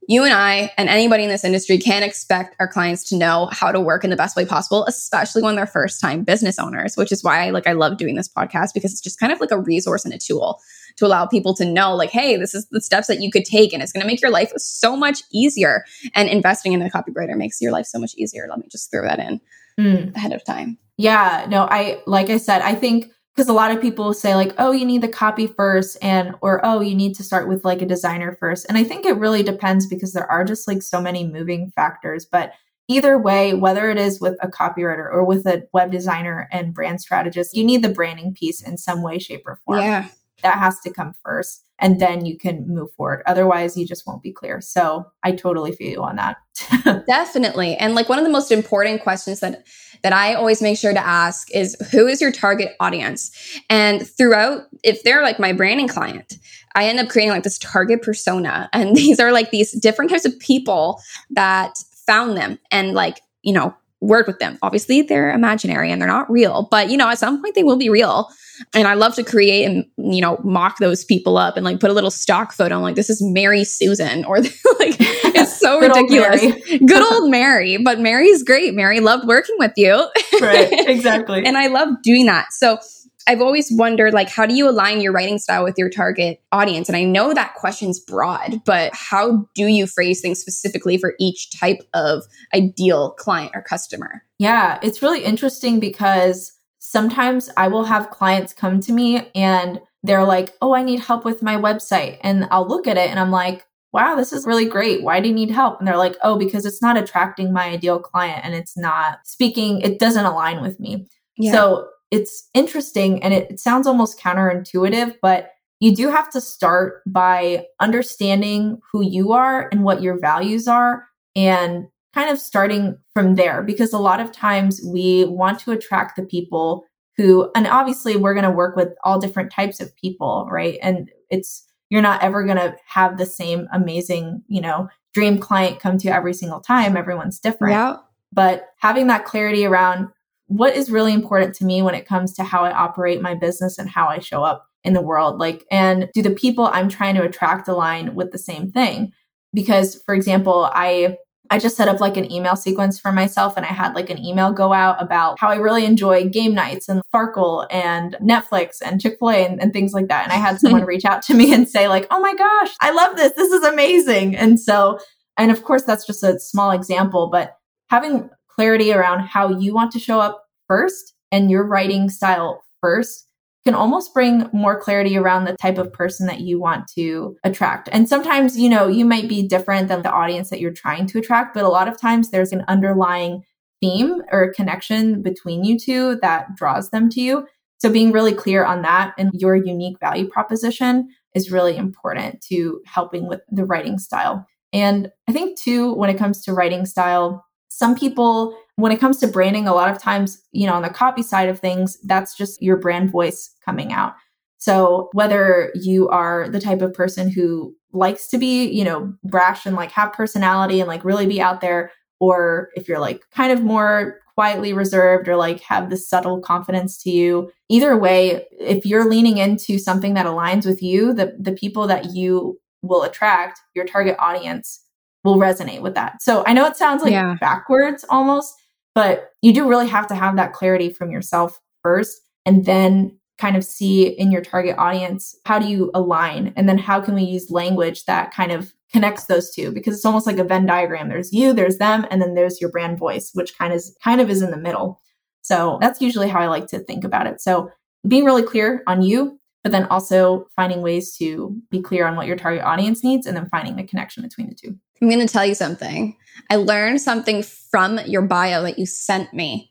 you 0.08 0.24
and 0.24 0.32
I 0.32 0.72
and 0.76 0.88
anybody 0.88 1.22
in 1.22 1.28
this 1.28 1.44
industry 1.44 1.78
can 1.78 2.02
expect 2.02 2.56
our 2.58 2.66
clients 2.66 3.08
to 3.10 3.16
know 3.16 3.48
how 3.52 3.70
to 3.70 3.80
work 3.80 4.02
in 4.02 4.10
the 4.10 4.16
best 4.16 4.34
way 4.34 4.44
possible, 4.44 4.84
especially 4.86 5.42
when 5.42 5.54
they're 5.54 5.66
first 5.66 6.00
time 6.00 6.24
business 6.24 6.58
owners, 6.58 6.96
which 6.96 7.12
is 7.12 7.22
why 7.22 7.50
like 7.50 7.66
I 7.66 7.72
love 7.72 7.96
doing 7.96 8.16
this 8.16 8.28
podcast 8.28 8.70
because 8.74 8.92
it's 8.92 9.00
just 9.00 9.20
kind 9.20 9.32
of 9.32 9.40
like 9.40 9.52
a 9.52 9.58
resource 9.58 10.04
and 10.04 10.12
a 10.14 10.18
tool 10.18 10.60
to 11.00 11.06
allow 11.06 11.26
people 11.26 11.54
to 11.54 11.64
know 11.64 11.94
like, 11.96 12.10
hey, 12.10 12.36
this 12.36 12.54
is 12.54 12.68
the 12.70 12.80
steps 12.80 13.08
that 13.08 13.20
you 13.20 13.30
could 13.30 13.44
take 13.44 13.72
and 13.72 13.82
it's 13.82 13.90
going 13.90 14.02
to 14.02 14.06
make 14.06 14.20
your 14.20 14.30
life 14.30 14.52
so 14.56 14.94
much 14.94 15.22
easier. 15.32 15.84
And 16.14 16.28
investing 16.28 16.74
in 16.74 16.82
a 16.82 16.90
copywriter 16.90 17.36
makes 17.36 17.60
your 17.60 17.72
life 17.72 17.86
so 17.86 17.98
much 17.98 18.14
easier. 18.16 18.46
Let 18.48 18.58
me 18.58 18.68
just 18.70 18.90
throw 18.90 19.02
that 19.02 19.18
in 19.18 19.40
mm. 19.80 20.14
ahead 20.14 20.32
of 20.32 20.44
time. 20.44 20.78
Yeah, 20.98 21.46
no, 21.48 21.62
I 21.62 22.02
like 22.06 22.28
I 22.28 22.36
said, 22.36 22.60
I 22.60 22.74
think 22.74 23.10
because 23.34 23.48
a 23.48 23.54
lot 23.54 23.70
of 23.70 23.80
people 23.80 24.12
say 24.12 24.34
like 24.34 24.52
oh 24.58 24.70
you 24.70 24.84
need 24.84 25.00
the 25.00 25.08
copy 25.08 25.46
first 25.46 25.96
and 26.02 26.34
or 26.42 26.60
oh 26.62 26.80
you 26.80 26.94
need 26.94 27.14
to 27.14 27.22
start 27.22 27.48
with 27.48 27.64
like 27.64 27.80
a 27.80 27.86
designer 27.86 28.36
first 28.38 28.66
and 28.68 28.76
i 28.76 28.84
think 28.84 29.06
it 29.06 29.16
really 29.16 29.42
depends 29.42 29.86
because 29.86 30.12
there 30.12 30.30
are 30.30 30.44
just 30.44 30.68
like 30.68 30.82
so 30.82 31.00
many 31.00 31.24
moving 31.24 31.70
factors 31.74 32.26
but 32.26 32.52
either 32.88 33.16
way 33.16 33.54
whether 33.54 33.88
it 33.88 33.96
is 33.96 34.20
with 34.20 34.36
a 34.42 34.48
copywriter 34.48 35.10
or 35.10 35.24
with 35.24 35.46
a 35.46 35.62
web 35.72 35.92
designer 35.92 36.48
and 36.50 36.74
brand 36.74 37.00
strategist 37.00 37.56
you 37.56 37.64
need 37.64 37.82
the 37.82 37.88
branding 37.88 38.34
piece 38.34 38.60
in 38.60 38.76
some 38.76 39.00
way 39.00 39.18
shape 39.18 39.42
or 39.46 39.60
form 39.64 39.78
yeah 39.78 40.08
that 40.42 40.54
mm-hmm. 40.54 40.62
has 40.64 40.80
to 40.80 40.92
come 40.92 41.14
first 41.24 41.64
and 41.80 41.98
then 41.98 42.26
you 42.26 42.36
can 42.36 42.66
move 42.68 42.92
forward. 42.92 43.22
Otherwise 43.26 43.76
you 43.76 43.86
just 43.86 44.06
won't 44.06 44.22
be 44.22 44.32
clear. 44.32 44.60
So 44.60 45.06
i 45.22 45.32
totally 45.32 45.72
feel 45.72 45.90
you 45.90 46.02
on 46.02 46.16
that. 46.16 46.36
Definitely. 47.06 47.76
And 47.76 47.94
like 47.94 48.08
one 48.08 48.18
of 48.18 48.24
the 48.24 48.30
most 48.30 48.52
important 48.52 49.02
questions 49.02 49.40
that 49.40 49.66
that 50.02 50.12
I 50.12 50.34
always 50.34 50.62
make 50.62 50.78
sure 50.78 50.94
to 50.94 51.06
ask 51.06 51.50
is 51.54 51.76
who 51.90 52.06
is 52.06 52.20
your 52.20 52.32
target 52.32 52.74
audience? 52.80 53.30
And 53.68 54.06
throughout, 54.06 54.62
if 54.82 55.02
they're 55.02 55.22
like 55.22 55.38
my 55.38 55.52
branding 55.52 55.88
client, 55.88 56.38
I 56.74 56.86
end 56.86 56.98
up 56.98 57.08
creating 57.08 57.32
like 57.32 57.42
this 57.42 57.58
target 57.58 58.00
persona. 58.02 58.70
And 58.72 58.96
these 58.96 59.20
are 59.20 59.32
like 59.32 59.50
these 59.50 59.72
different 59.72 60.10
types 60.10 60.24
of 60.24 60.38
people 60.38 61.00
that 61.30 61.74
found 62.06 62.36
them. 62.36 62.58
And 62.70 62.92
like, 62.94 63.20
you 63.42 63.52
know, 63.52 63.74
work 64.00 64.26
with 64.26 64.38
them. 64.38 64.58
Obviously, 64.62 65.02
they're 65.02 65.30
imaginary 65.30 65.90
and 65.90 66.00
they're 66.00 66.08
not 66.08 66.30
real, 66.30 66.68
but 66.70 66.90
you 66.90 66.96
know, 66.96 67.08
at 67.08 67.18
some 67.18 67.40
point 67.42 67.54
they 67.54 67.62
will 67.62 67.76
be 67.78 67.90
real. 67.90 68.28
And 68.74 68.86
I 68.86 68.92
love 68.92 69.14
to 69.14 69.24
create 69.24 69.64
and 69.64 69.86
you 69.96 70.20
know 70.20 70.38
mock 70.44 70.78
those 70.80 71.02
people 71.02 71.38
up 71.38 71.56
and 71.56 71.64
like 71.64 71.80
put 71.80 71.90
a 71.90 71.94
little 71.94 72.10
stock 72.10 72.52
photo. 72.52 72.76
I'm 72.76 72.82
like, 72.82 72.94
this 72.94 73.08
is 73.08 73.22
Mary 73.22 73.64
Susan, 73.64 74.24
or 74.26 74.38
like 74.40 74.52
it's 75.00 75.58
so 75.58 75.80
Good 75.80 75.94
ridiculous. 75.96 76.42
Old 76.42 76.86
Good 76.86 77.12
old 77.12 77.30
Mary, 77.30 77.78
but 77.78 78.00
Mary's 78.00 78.42
great. 78.42 78.74
Mary 78.74 79.00
loved 79.00 79.26
working 79.26 79.56
with 79.58 79.72
you, 79.76 79.94
right? 80.42 80.68
Exactly. 80.90 81.44
and 81.46 81.56
I 81.56 81.68
love 81.68 82.02
doing 82.02 82.26
that. 82.26 82.52
So 82.52 82.78
I've 83.26 83.40
always 83.40 83.68
wondered, 83.70 84.14
like, 84.14 84.28
how 84.28 84.46
do 84.46 84.54
you 84.54 84.68
align 84.68 85.00
your 85.00 85.12
writing 85.12 85.38
style 85.38 85.64
with 85.64 85.76
your 85.76 85.90
target 85.90 86.42
audience? 86.52 86.88
And 86.88 86.96
I 86.96 87.04
know 87.04 87.32
that 87.34 87.54
question's 87.54 88.00
broad, 88.00 88.62
but 88.64 88.92
how 88.94 89.46
do 89.54 89.66
you 89.66 89.86
phrase 89.86 90.20
things 90.20 90.40
specifically 90.40 90.98
for 90.98 91.14
each 91.20 91.50
type 91.58 91.82
of 91.94 92.24
ideal 92.54 93.12
client 93.12 93.52
or 93.54 93.62
customer? 93.62 94.22
Yeah, 94.38 94.78
it's 94.82 95.02
really 95.02 95.24
interesting 95.24 95.80
because 95.80 96.52
sometimes 96.78 97.50
I 97.56 97.68
will 97.68 97.84
have 97.84 98.10
clients 98.10 98.52
come 98.52 98.80
to 98.80 98.92
me 98.92 99.30
and 99.34 99.80
they're 100.02 100.24
like, 100.24 100.54
oh, 100.62 100.74
I 100.74 100.82
need 100.82 101.00
help 101.00 101.24
with 101.24 101.42
my 101.42 101.56
website. 101.56 102.18
And 102.22 102.48
I'll 102.50 102.66
look 102.66 102.88
at 102.88 102.96
it 102.96 103.10
and 103.10 103.20
I'm 103.20 103.30
like, 103.30 103.66
wow, 103.92 104.14
this 104.14 104.32
is 104.32 104.46
really 104.46 104.64
great. 104.64 105.02
Why 105.02 105.20
do 105.20 105.28
you 105.28 105.34
need 105.34 105.50
help? 105.50 105.78
And 105.78 105.86
they're 105.86 105.96
like, 105.96 106.16
oh, 106.22 106.38
because 106.38 106.64
it's 106.64 106.80
not 106.80 106.96
attracting 106.96 107.52
my 107.52 107.64
ideal 107.64 107.98
client 107.98 108.44
and 108.44 108.54
it's 108.54 108.78
not 108.78 109.18
speaking, 109.24 109.80
it 109.82 109.98
doesn't 109.98 110.24
align 110.24 110.62
with 110.62 110.80
me. 110.80 111.06
Yeah. 111.36 111.52
So 111.52 111.88
it's 112.10 112.48
interesting 112.54 113.22
and 113.22 113.32
it, 113.32 113.50
it 113.52 113.60
sounds 113.60 113.86
almost 113.86 114.18
counterintuitive, 114.18 115.16
but 115.22 115.52
you 115.80 115.94
do 115.94 116.10
have 116.10 116.30
to 116.30 116.40
start 116.40 117.02
by 117.06 117.66
understanding 117.80 118.80
who 118.92 119.02
you 119.02 119.32
are 119.32 119.68
and 119.72 119.82
what 119.82 120.02
your 120.02 120.18
values 120.18 120.68
are 120.68 121.06
and 121.34 121.86
kind 122.12 122.28
of 122.28 122.38
starting 122.38 122.98
from 123.14 123.36
there 123.36 123.62
because 123.62 123.92
a 123.92 123.98
lot 123.98 124.20
of 124.20 124.32
times 124.32 124.80
we 124.84 125.24
want 125.26 125.58
to 125.60 125.70
attract 125.70 126.16
the 126.16 126.24
people 126.24 126.84
who 127.16 127.50
and 127.54 127.66
obviously 127.66 128.16
we're 128.16 128.34
going 128.34 128.44
to 128.44 128.50
work 128.50 128.76
with 128.76 128.88
all 129.04 129.18
different 129.20 129.52
types 129.52 129.80
of 129.80 129.94
people 129.96 130.48
right? 130.50 130.78
And 130.82 131.10
it's 131.30 131.66
you're 131.88 132.02
not 132.02 132.22
ever 132.22 132.44
going 132.44 132.56
to 132.56 132.76
have 132.86 133.16
the 133.16 133.26
same 133.26 133.68
amazing 133.72 134.42
you 134.48 134.60
know 134.60 134.88
dream 135.14 135.38
client 135.38 135.80
come 135.80 135.98
to 135.98 136.08
you 136.08 136.12
every 136.12 136.34
single 136.34 136.60
time. 136.60 136.96
Everyone's 136.96 137.38
different. 137.38 137.74
Yeah. 137.74 137.96
but 138.32 138.68
having 138.78 139.06
that 139.08 139.24
clarity 139.24 139.64
around 139.64 140.08
what 140.50 140.74
is 140.74 140.90
really 140.90 141.12
important 141.12 141.54
to 141.54 141.64
me 141.64 141.80
when 141.80 141.94
it 141.94 142.08
comes 142.08 142.34
to 142.34 142.42
how 142.42 142.64
I 142.64 142.72
operate 142.72 143.22
my 143.22 143.34
business 143.34 143.78
and 143.78 143.88
how 143.88 144.08
I 144.08 144.18
show 144.18 144.42
up 144.42 144.66
in 144.82 144.94
the 144.94 145.00
world. 145.00 145.38
Like, 145.38 145.64
and 145.70 146.08
do 146.12 146.22
the 146.22 146.30
people 146.30 146.66
I'm 146.66 146.88
trying 146.88 147.14
to 147.14 147.22
attract 147.22 147.68
align 147.68 148.16
with 148.16 148.32
the 148.32 148.38
same 148.38 148.72
thing? 148.72 149.12
Because, 149.54 150.02
for 150.04 150.12
example, 150.12 150.68
I 150.72 151.18
I 151.52 151.58
just 151.58 151.76
set 151.76 151.88
up 151.88 152.00
like 152.00 152.16
an 152.16 152.30
email 152.30 152.56
sequence 152.56 152.98
for 152.98 153.12
myself 153.12 153.54
and 153.56 153.64
I 153.64 153.70
had 153.70 153.94
like 153.94 154.10
an 154.10 154.18
email 154.18 154.52
go 154.52 154.72
out 154.72 155.00
about 155.00 155.38
how 155.38 155.48
I 155.48 155.56
really 155.56 155.84
enjoy 155.84 156.28
game 156.28 156.54
nights 156.54 156.88
and 156.88 157.02
Farkle 157.12 157.66
and 157.70 158.16
Netflix 158.22 158.76
and 158.84 159.00
Chick-fil-A 159.00 159.46
and, 159.46 159.60
and 159.60 159.72
things 159.72 159.92
like 159.92 160.08
that. 160.08 160.24
And 160.24 160.32
I 160.32 160.36
had 160.36 160.60
someone 160.60 160.84
reach 160.84 161.04
out 161.04 161.22
to 161.22 161.34
me 161.34 161.52
and 161.52 161.68
say 161.68 161.88
like, 161.88 162.06
oh 162.10 162.20
my 162.20 162.34
gosh, 162.34 162.70
I 162.80 162.92
love 162.92 163.16
this. 163.16 163.32
This 163.32 163.50
is 163.52 163.64
amazing. 163.64 164.36
And 164.36 164.60
so, 164.60 165.00
and 165.36 165.50
of 165.50 165.64
course 165.64 165.82
that's 165.82 166.06
just 166.06 166.22
a 166.22 166.38
small 166.38 166.70
example, 166.70 167.28
but 167.30 167.56
having 167.88 168.30
clarity 168.60 168.92
around 168.92 169.20
how 169.20 169.58
you 169.58 169.72
want 169.72 169.90
to 169.90 169.98
show 169.98 170.20
up 170.20 170.44
first 170.68 171.14
and 171.32 171.50
your 171.50 171.66
writing 171.66 172.10
style 172.10 172.62
first 172.82 173.26
can 173.64 173.72
almost 173.74 174.12
bring 174.12 174.50
more 174.52 174.78
clarity 174.78 175.16
around 175.16 175.46
the 175.46 175.56
type 175.56 175.78
of 175.78 175.90
person 175.94 176.26
that 176.26 176.40
you 176.40 176.60
want 176.60 176.86
to 176.86 177.34
attract. 177.42 177.88
And 177.90 178.06
sometimes, 178.06 178.58
you 178.58 178.68
know, 178.68 178.86
you 178.86 179.06
might 179.06 179.30
be 179.30 179.48
different 179.48 179.88
than 179.88 180.02
the 180.02 180.12
audience 180.12 180.50
that 180.50 180.60
you're 180.60 180.74
trying 180.74 181.06
to 181.06 181.18
attract, 181.18 181.54
but 181.54 181.64
a 181.64 181.70
lot 181.70 181.88
of 181.88 181.98
times 181.98 182.30
there's 182.30 182.52
an 182.52 182.66
underlying 182.68 183.44
theme 183.80 184.20
or 184.30 184.52
connection 184.52 185.22
between 185.22 185.64
you 185.64 185.78
two 185.78 186.18
that 186.20 186.54
draws 186.54 186.90
them 186.90 187.08
to 187.08 187.22
you. 187.22 187.46
So 187.78 187.90
being 187.90 188.12
really 188.12 188.34
clear 188.34 188.62
on 188.62 188.82
that 188.82 189.14
and 189.16 189.30
your 189.32 189.56
unique 189.56 189.96
value 190.00 190.28
proposition 190.28 191.08
is 191.34 191.50
really 191.50 191.78
important 191.78 192.44
to 192.50 192.82
helping 192.84 193.26
with 193.26 193.40
the 193.50 193.64
writing 193.64 193.98
style. 193.98 194.46
And 194.74 195.10
I 195.26 195.32
think 195.32 195.58
too, 195.58 195.94
when 195.94 196.10
it 196.10 196.18
comes 196.18 196.44
to 196.44 196.52
writing 196.52 196.84
style, 196.84 197.46
some 197.80 197.94
people 197.94 198.54
when 198.76 198.92
it 198.92 199.00
comes 199.00 199.16
to 199.18 199.26
branding 199.26 199.66
a 199.66 199.74
lot 199.74 199.90
of 199.90 200.00
times 200.00 200.42
you 200.52 200.66
know 200.66 200.74
on 200.74 200.82
the 200.82 200.90
copy 200.90 201.22
side 201.22 201.48
of 201.48 201.58
things 201.58 201.98
that's 202.04 202.36
just 202.36 202.60
your 202.60 202.76
brand 202.76 203.10
voice 203.10 203.50
coming 203.64 203.90
out. 203.90 204.12
So 204.58 205.08
whether 205.14 205.72
you 205.74 206.10
are 206.10 206.46
the 206.50 206.60
type 206.60 206.82
of 206.82 206.92
person 206.92 207.30
who 207.30 207.74
likes 207.92 208.28
to 208.28 208.38
be 208.38 208.68
you 208.70 208.84
know 208.84 209.14
brash 209.24 209.64
and 209.64 209.76
like 209.76 209.90
have 209.92 210.12
personality 210.12 210.80
and 210.80 210.88
like 210.88 211.06
really 211.06 211.26
be 211.26 211.40
out 211.40 211.62
there 211.62 211.90
or 212.20 212.68
if 212.74 212.86
you're 212.86 213.00
like 213.00 213.22
kind 213.32 213.50
of 213.50 213.62
more 213.62 214.18
quietly 214.34 214.74
reserved 214.74 215.26
or 215.26 215.36
like 215.36 215.60
have 215.60 215.88
this 215.88 216.06
subtle 216.06 216.38
confidence 216.40 217.02
to 217.02 217.10
you 217.10 217.50
either 217.70 217.96
way 217.96 218.44
if 218.58 218.84
you're 218.84 219.08
leaning 219.08 219.38
into 219.38 219.78
something 219.78 220.12
that 220.14 220.26
aligns 220.26 220.66
with 220.66 220.82
you 220.82 221.14
the 221.14 221.34
the 221.40 221.52
people 221.52 221.86
that 221.86 222.14
you 222.14 222.60
will 222.82 223.02
attract 223.02 223.58
your 223.74 223.86
target 223.86 224.16
audience 224.18 224.80
will 225.24 225.36
resonate 225.36 225.82
with 225.82 225.94
that. 225.94 226.22
So 226.22 226.44
I 226.46 226.52
know 226.52 226.66
it 226.66 226.76
sounds 226.76 227.02
like 227.02 227.12
yeah. 227.12 227.36
backwards 227.40 228.04
almost, 228.08 228.54
but 228.94 229.30
you 229.42 229.52
do 229.52 229.68
really 229.68 229.88
have 229.88 230.06
to 230.08 230.14
have 230.14 230.36
that 230.36 230.52
clarity 230.52 230.90
from 230.90 231.10
yourself 231.10 231.60
first 231.82 232.20
and 232.46 232.64
then 232.64 233.16
kind 233.38 233.56
of 233.56 233.64
see 233.64 234.06
in 234.06 234.30
your 234.30 234.42
target 234.42 234.76
audience 234.78 235.34
how 235.46 235.58
do 235.58 235.66
you 235.66 235.90
align? 235.94 236.52
And 236.56 236.68
then 236.68 236.78
how 236.78 237.00
can 237.00 237.14
we 237.14 237.22
use 237.22 237.50
language 237.50 238.04
that 238.04 238.32
kind 238.34 238.52
of 238.52 238.72
connects 238.92 239.24
those 239.24 239.50
two? 239.50 239.72
Because 239.72 239.96
it's 239.96 240.04
almost 240.04 240.26
like 240.26 240.38
a 240.38 240.44
venn 240.44 240.66
diagram. 240.66 241.08
There's 241.08 241.32
you 241.32 241.52
there's 241.52 241.78
them 241.78 242.06
and 242.10 242.20
then 242.20 242.34
there's 242.34 242.60
your 242.60 242.70
brand 242.70 242.98
voice 242.98 243.30
which 243.34 243.56
kind 243.56 243.72
of 243.72 243.82
kind 244.02 244.20
of 244.20 244.28
is 244.30 244.42
in 244.42 244.50
the 244.50 244.56
middle. 244.56 245.00
So 245.42 245.78
that's 245.80 246.02
usually 246.02 246.28
how 246.28 246.40
i 246.40 246.48
like 246.48 246.66
to 246.68 246.80
think 246.80 247.02
about 247.02 247.26
it. 247.26 247.40
So 247.40 247.70
being 248.06 248.24
really 248.24 248.42
clear 248.42 248.82
on 248.86 249.02
you 249.02 249.38
but 249.62 249.72
then 249.72 249.84
also 249.86 250.46
finding 250.56 250.80
ways 250.80 251.16
to 251.18 251.54
be 251.70 251.82
clear 251.82 252.06
on 252.06 252.16
what 252.16 252.26
your 252.26 252.36
target 252.36 252.64
audience 252.64 253.04
needs 253.04 253.26
and 253.26 253.36
then 253.36 253.48
finding 253.50 253.76
the 253.76 253.82
connection 253.82 254.22
between 254.22 254.48
the 254.48 254.54
two 254.54 254.74
i'm 255.00 255.08
going 255.08 255.24
to 255.24 255.32
tell 255.32 255.46
you 255.46 255.54
something 255.54 256.16
i 256.50 256.56
learned 256.56 257.00
something 257.00 257.42
from 257.42 257.98
your 258.06 258.22
bio 258.22 258.62
that 258.62 258.78
you 258.78 258.86
sent 258.86 259.32
me 259.32 259.70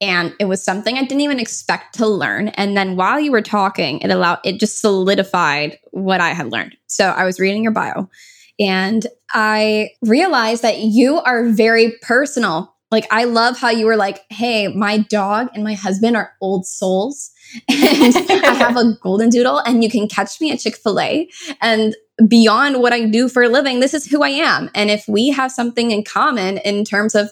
and 0.00 0.34
it 0.38 0.46
was 0.46 0.62
something 0.62 0.98
I 0.98 1.02
didn't 1.02 1.20
even 1.20 1.40
expect 1.40 1.94
to 1.94 2.06
learn. 2.06 2.48
And 2.48 2.76
then 2.76 2.96
while 2.96 3.20
you 3.20 3.32
were 3.32 3.40
talking, 3.40 4.00
it 4.00 4.10
allowed 4.10 4.40
it 4.44 4.60
just 4.60 4.80
solidified 4.80 5.78
what 5.92 6.20
I 6.20 6.30
had 6.30 6.52
learned. 6.52 6.76
So 6.88 7.06
I 7.06 7.24
was 7.24 7.40
reading 7.40 7.62
your 7.62 7.72
bio 7.72 8.10
and 8.58 9.06
I 9.32 9.90
realized 10.02 10.62
that 10.62 10.78
you 10.78 11.18
are 11.20 11.48
very 11.48 11.94
personal. 12.02 12.73
Like 12.94 13.08
I 13.10 13.24
love 13.24 13.58
how 13.58 13.70
you 13.70 13.86
were 13.86 13.96
like, 13.96 14.20
"Hey, 14.30 14.68
my 14.68 14.98
dog 14.98 15.48
and 15.54 15.64
my 15.64 15.74
husband 15.74 16.16
are 16.16 16.32
old 16.40 16.64
souls." 16.66 17.30
and 17.68 18.16
I 18.44 18.54
have 18.54 18.76
a 18.76 18.94
golden 19.02 19.28
doodle 19.28 19.58
and 19.58 19.84
you 19.84 19.90
can 19.90 20.08
catch 20.08 20.40
me 20.40 20.50
at 20.50 20.60
Chick-fil-A 20.60 21.28
and 21.60 21.94
beyond 22.28 22.80
what 22.80 22.92
I 22.92 23.06
do 23.06 23.28
for 23.28 23.42
a 23.42 23.48
living, 23.48 23.80
this 23.80 23.94
is 23.94 24.06
who 24.06 24.22
I 24.22 24.30
am. 24.30 24.70
And 24.74 24.90
if 24.90 25.06
we 25.08 25.28
have 25.30 25.52
something 25.52 25.90
in 25.90 26.04
common 26.04 26.58
in 26.58 26.84
terms 26.84 27.14
of 27.14 27.30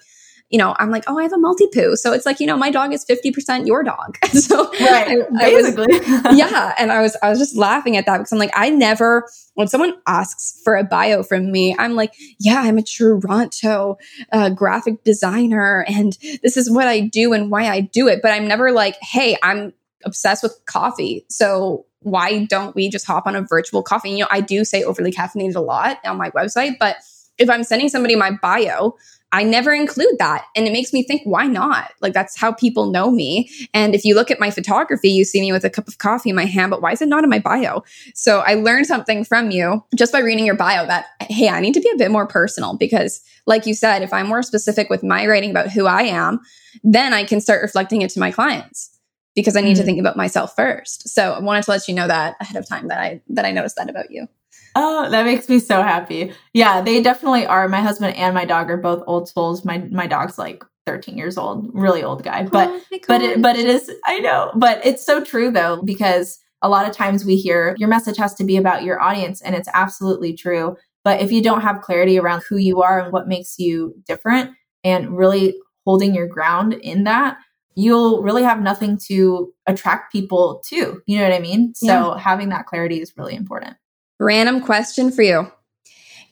you 0.52 0.58
know, 0.58 0.76
I'm 0.78 0.90
like, 0.90 1.04
oh, 1.06 1.18
I 1.18 1.22
have 1.22 1.32
a 1.32 1.36
Maltipoo. 1.36 1.96
So 1.96 2.12
it's 2.12 2.26
like, 2.26 2.38
you 2.38 2.46
know, 2.46 2.58
my 2.58 2.70
dog 2.70 2.92
is 2.92 3.06
50% 3.06 3.66
your 3.66 3.82
dog. 3.82 4.18
so 4.32 4.70
right, 4.80 5.18
I, 5.18 5.50
basically. 5.50 5.86
I 5.94 6.20
was, 6.24 6.38
yeah. 6.38 6.74
And 6.78 6.92
I 6.92 7.00
was, 7.00 7.16
I 7.22 7.30
was 7.30 7.38
just 7.38 7.56
laughing 7.56 7.96
at 7.96 8.04
that 8.04 8.18
because 8.18 8.32
I'm 8.32 8.38
like, 8.38 8.52
I 8.54 8.68
never, 8.68 9.26
when 9.54 9.66
someone 9.66 9.94
asks 10.06 10.60
for 10.62 10.76
a 10.76 10.84
bio 10.84 11.22
from 11.22 11.50
me, 11.50 11.74
I'm 11.78 11.94
like, 11.94 12.14
yeah, 12.38 12.60
I'm 12.60 12.76
a 12.76 12.82
Toronto 12.82 13.96
uh, 14.30 14.50
graphic 14.50 15.04
designer 15.04 15.86
and 15.88 16.18
this 16.42 16.58
is 16.58 16.70
what 16.70 16.86
I 16.86 17.00
do 17.00 17.32
and 17.32 17.50
why 17.50 17.68
I 17.68 17.80
do 17.80 18.06
it. 18.08 18.20
But 18.20 18.32
I'm 18.32 18.46
never 18.46 18.72
like, 18.72 18.98
hey, 19.00 19.38
I'm 19.42 19.72
obsessed 20.04 20.42
with 20.42 20.60
coffee. 20.66 21.24
So 21.30 21.86
why 22.00 22.44
don't 22.44 22.76
we 22.76 22.90
just 22.90 23.06
hop 23.06 23.26
on 23.26 23.36
a 23.36 23.40
virtual 23.40 23.82
coffee? 23.82 24.10
You 24.10 24.18
know, 24.18 24.28
I 24.30 24.42
do 24.42 24.66
say 24.66 24.82
overly 24.82 25.12
caffeinated 25.12 25.56
a 25.56 25.60
lot 25.60 25.98
on 26.04 26.18
my 26.18 26.28
website, 26.30 26.78
but 26.78 26.96
if 27.38 27.48
I'm 27.48 27.64
sending 27.64 27.88
somebody 27.88 28.16
my 28.16 28.32
bio, 28.32 28.96
I 29.32 29.44
never 29.44 29.72
include 29.72 30.18
that. 30.18 30.44
And 30.54 30.66
it 30.66 30.72
makes 30.72 30.92
me 30.92 31.02
think, 31.02 31.22
why 31.24 31.46
not? 31.46 31.92
Like, 32.00 32.12
that's 32.12 32.38
how 32.38 32.52
people 32.52 32.90
know 32.90 33.10
me. 33.10 33.50
And 33.72 33.94
if 33.94 34.04
you 34.04 34.14
look 34.14 34.30
at 34.30 34.38
my 34.38 34.50
photography, 34.50 35.08
you 35.08 35.24
see 35.24 35.40
me 35.40 35.52
with 35.52 35.64
a 35.64 35.70
cup 35.70 35.88
of 35.88 35.96
coffee 35.98 36.30
in 36.30 36.36
my 36.36 36.44
hand, 36.44 36.70
but 36.70 36.82
why 36.82 36.92
is 36.92 37.00
it 37.00 37.08
not 37.08 37.24
in 37.24 37.30
my 37.30 37.38
bio? 37.38 37.82
So 38.14 38.40
I 38.40 38.54
learned 38.54 38.86
something 38.86 39.24
from 39.24 39.50
you 39.50 39.82
just 39.96 40.12
by 40.12 40.18
reading 40.18 40.44
your 40.44 40.54
bio 40.54 40.86
that, 40.86 41.06
hey, 41.22 41.48
I 41.48 41.60
need 41.60 41.74
to 41.74 41.80
be 41.80 41.90
a 41.94 41.98
bit 41.98 42.10
more 42.10 42.26
personal 42.26 42.76
because, 42.76 43.22
like 43.46 43.66
you 43.66 43.74
said, 43.74 44.02
if 44.02 44.12
I'm 44.12 44.28
more 44.28 44.42
specific 44.42 44.90
with 44.90 45.02
my 45.02 45.26
writing 45.26 45.50
about 45.50 45.70
who 45.70 45.86
I 45.86 46.02
am, 46.02 46.40
then 46.84 47.14
I 47.14 47.24
can 47.24 47.40
start 47.40 47.62
reflecting 47.62 48.02
it 48.02 48.10
to 48.10 48.20
my 48.20 48.30
clients 48.30 48.90
because 49.34 49.56
I 49.56 49.62
need 49.62 49.72
mm-hmm. 49.72 49.80
to 49.80 49.84
think 49.84 50.00
about 50.00 50.16
myself 50.16 50.54
first. 50.54 51.08
So 51.08 51.32
I 51.32 51.40
wanted 51.40 51.64
to 51.64 51.70
let 51.70 51.88
you 51.88 51.94
know 51.94 52.06
that 52.06 52.36
ahead 52.40 52.56
of 52.56 52.68
time 52.68 52.88
that 52.88 52.98
I 52.98 53.22
that 53.30 53.46
I 53.46 53.52
noticed 53.52 53.76
that 53.76 53.88
about 53.88 54.10
you. 54.10 54.28
Oh, 54.74 55.08
that 55.10 55.24
makes 55.24 55.48
me 55.48 55.58
so 55.58 55.82
happy. 55.82 56.32
Yeah, 56.54 56.80
they 56.80 57.02
definitely 57.02 57.46
are. 57.46 57.68
My 57.68 57.80
husband 57.80 58.16
and 58.16 58.34
my 58.34 58.44
dog 58.44 58.70
are 58.70 58.76
both 58.76 59.02
old 59.06 59.28
souls. 59.28 59.64
My 59.64 59.78
my 59.90 60.06
dog's 60.06 60.38
like 60.38 60.64
13 60.86 61.16
years 61.16 61.36
old, 61.38 61.70
really 61.72 62.02
old 62.02 62.22
guy. 62.22 62.44
But 62.44 62.68
oh 62.68 62.98
but 63.06 63.22
it, 63.22 63.42
but 63.42 63.56
it 63.56 63.66
is 63.66 63.90
I 64.06 64.18
know, 64.18 64.52
but 64.54 64.84
it's 64.84 65.04
so 65.04 65.22
true 65.22 65.50
though 65.50 65.82
because 65.82 66.38
a 66.62 66.68
lot 66.68 66.88
of 66.88 66.94
times 66.94 67.24
we 67.24 67.36
hear 67.36 67.74
your 67.78 67.88
message 67.88 68.16
has 68.16 68.34
to 68.34 68.44
be 68.44 68.56
about 68.56 68.84
your 68.84 69.00
audience 69.00 69.40
and 69.42 69.54
it's 69.54 69.68
absolutely 69.74 70.34
true. 70.34 70.76
But 71.04 71.20
if 71.20 71.32
you 71.32 71.42
don't 71.42 71.62
have 71.62 71.80
clarity 71.82 72.18
around 72.18 72.42
who 72.48 72.56
you 72.56 72.80
are 72.82 73.00
and 73.00 73.12
what 73.12 73.28
makes 73.28 73.58
you 73.58 73.94
different 74.06 74.52
and 74.84 75.16
really 75.16 75.54
holding 75.84 76.14
your 76.14 76.28
ground 76.28 76.74
in 76.74 77.04
that, 77.04 77.36
you'll 77.74 78.22
really 78.22 78.44
have 78.44 78.62
nothing 78.62 78.98
to 79.08 79.52
attract 79.66 80.12
people 80.12 80.62
to. 80.68 81.02
You 81.06 81.18
know 81.18 81.24
what 81.24 81.34
I 81.34 81.40
mean? 81.40 81.74
So 81.74 81.86
yeah. 81.86 82.18
having 82.18 82.50
that 82.50 82.66
clarity 82.66 83.00
is 83.00 83.12
really 83.16 83.34
important. 83.34 83.76
Random 84.22 84.60
question 84.60 85.10
for 85.10 85.22
you. 85.22 85.50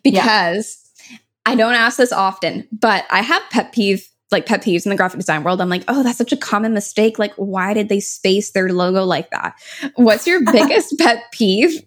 Because 0.05 0.79
yeah. 1.11 1.18
I 1.46 1.55
don't 1.55 1.74
ask 1.74 1.96
this 1.98 2.12
often, 2.12 2.66
but 2.72 3.05
I 3.11 3.22
have 3.22 3.42
pet 3.50 3.72
peeve 3.72 4.07
like 4.31 4.46
pet 4.46 4.62
peeves 4.62 4.87
in 4.87 4.90
the 4.90 4.96
graphic 4.96 5.18
design 5.18 5.42
world. 5.42 5.61
I'm 5.61 5.68
like, 5.68 5.83
oh, 5.88 6.05
that's 6.05 6.18
such 6.18 6.33
a 6.33 6.37
common 6.37 6.72
mistake. 6.72 7.18
Like, 7.18 7.35
why 7.35 7.74
did 7.74 7.88
they 7.88 7.98
space 7.98 8.53
their 8.53 8.72
logo 8.72 9.05
like 9.05 9.31
that? 9.31 9.55
What's 9.96 10.24
your 10.24 10.44
biggest 10.53 10.96
pet 10.98 11.24
peeve 11.33 11.83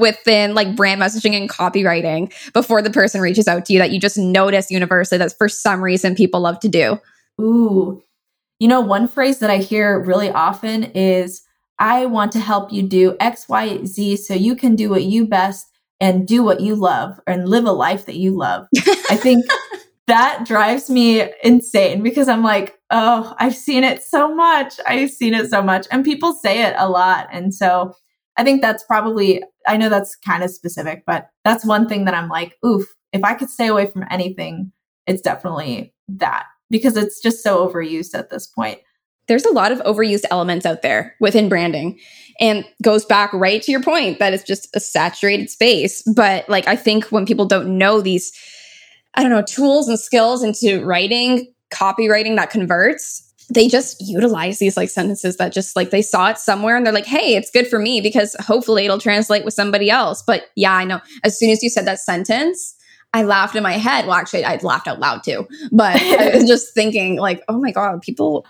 within 0.00 0.54
like 0.54 0.74
brand 0.74 1.00
messaging 1.00 1.36
and 1.36 1.48
copywriting 1.48 2.32
before 2.52 2.82
the 2.82 2.90
person 2.90 3.20
reaches 3.20 3.46
out 3.46 3.66
to 3.66 3.72
you 3.72 3.78
that 3.78 3.92
you 3.92 4.00
just 4.00 4.18
notice 4.18 4.70
universally 4.72 5.18
that 5.18 5.36
for 5.38 5.48
some 5.48 5.82
reason 5.82 6.16
people 6.16 6.40
love 6.40 6.58
to 6.60 6.68
do? 6.68 6.98
Ooh, 7.40 8.02
you 8.58 8.66
know, 8.66 8.80
one 8.80 9.06
phrase 9.06 9.38
that 9.38 9.50
I 9.50 9.58
hear 9.58 10.00
really 10.00 10.30
often 10.30 10.84
is 10.84 11.43
I 11.78 12.06
want 12.06 12.32
to 12.32 12.40
help 12.40 12.72
you 12.72 12.82
do 12.82 13.16
X, 13.20 13.48
Y, 13.48 13.84
Z 13.84 14.16
so 14.16 14.34
you 14.34 14.54
can 14.54 14.76
do 14.76 14.90
what 14.90 15.04
you 15.04 15.26
best 15.26 15.66
and 16.00 16.26
do 16.26 16.42
what 16.42 16.60
you 16.60 16.74
love 16.74 17.18
and 17.26 17.48
live 17.48 17.64
a 17.64 17.72
life 17.72 18.06
that 18.06 18.16
you 18.16 18.36
love. 18.36 18.66
I 19.10 19.16
think 19.16 19.44
that 20.06 20.44
drives 20.46 20.90
me 20.90 21.30
insane 21.42 22.02
because 22.02 22.28
I'm 22.28 22.42
like, 22.42 22.78
oh, 22.90 23.34
I've 23.38 23.56
seen 23.56 23.84
it 23.84 24.02
so 24.02 24.34
much. 24.34 24.74
I've 24.86 25.10
seen 25.10 25.34
it 25.34 25.48
so 25.50 25.62
much. 25.62 25.86
And 25.90 26.04
people 26.04 26.34
say 26.34 26.62
it 26.62 26.74
a 26.76 26.88
lot. 26.88 27.28
And 27.32 27.54
so 27.54 27.94
I 28.36 28.44
think 28.44 28.60
that's 28.60 28.84
probably, 28.84 29.42
I 29.66 29.76
know 29.76 29.88
that's 29.88 30.16
kind 30.16 30.42
of 30.42 30.50
specific, 30.50 31.04
but 31.06 31.28
that's 31.44 31.64
one 31.64 31.88
thing 31.88 32.04
that 32.04 32.14
I'm 32.14 32.28
like, 32.28 32.56
oof, 32.64 32.86
if 33.12 33.24
I 33.24 33.34
could 33.34 33.48
stay 33.48 33.68
away 33.68 33.86
from 33.86 34.04
anything, 34.10 34.72
it's 35.06 35.22
definitely 35.22 35.94
that 36.08 36.46
because 36.70 36.96
it's 36.96 37.20
just 37.20 37.42
so 37.42 37.66
overused 37.66 38.18
at 38.18 38.30
this 38.30 38.46
point 38.46 38.80
there's 39.26 39.44
a 39.44 39.52
lot 39.52 39.72
of 39.72 39.80
overused 39.80 40.24
elements 40.30 40.66
out 40.66 40.82
there 40.82 41.14
within 41.20 41.48
branding 41.48 41.98
and 42.40 42.64
goes 42.82 43.04
back 43.04 43.32
right 43.32 43.62
to 43.62 43.70
your 43.70 43.82
point 43.82 44.18
that 44.18 44.32
it's 44.32 44.44
just 44.44 44.68
a 44.74 44.80
saturated 44.80 45.50
space 45.50 46.02
but 46.14 46.48
like 46.48 46.66
i 46.68 46.76
think 46.76 47.06
when 47.06 47.26
people 47.26 47.46
don't 47.46 47.78
know 47.78 48.00
these 48.00 48.32
i 49.14 49.22
don't 49.22 49.30
know 49.30 49.42
tools 49.42 49.88
and 49.88 49.98
skills 49.98 50.42
into 50.42 50.84
writing 50.84 51.52
copywriting 51.70 52.36
that 52.36 52.50
converts 52.50 53.22
they 53.52 53.68
just 53.68 54.00
utilize 54.00 54.58
these 54.58 54.76
like 54.76 54.88
sentences 54.88 55.36
that 55.36 55.52
just 55.52 55.76
like 55.76 55.90
they 55.90 56.00
saw 56.00 56.30
it 56.30 56.38
somewhere 56.38 56.76
and 56.76 56.86
they're 56.86 56.94
like 56.94 57.06
hey 57.06 57.36
it's 57.36 57.50
good 57.50 57.66
for 57.66 57.78
me 57.78 58.00
because 58.00 58.34
hopefully 58.40 58.84
it'll 58.84 58.98
translate 58.98 59.44
with 59.44 59.54
somebody 59.54 59.90
else 59.90 60.22
but 60.26 60.46
yeah 60.56 60.72
i 60.72 60.84
know 60.84 61.00
as 61.22 61.38
soon 61.38 61.50
as 61.50 61.62
you 61.62 61.68
said 61.68 61.86
that 61.86 61.98
sentence 61.98 62.76
I 63.14 63.22
laughed 63.22 63.54
in 63.54 63.62
my 63.62 63.74
head. 63.74 64.06
Well, 64.06 64.16
actually, 64.16 64.44
I 64.44 64.56
laughed 64.56 64.88
out 64.88 64.98
loud 64.98 65.22
too. 65.22 65.46
But 65.70 66.02
I 66.02 66.34
was 66.34 66.44
just 66.48 66.74
thinking, 66.74 67.16
like, 67.16 67.44
oh 67.48 67.60
my 67.60 67.70
God, 67.70 68.02
people 68.02 68.44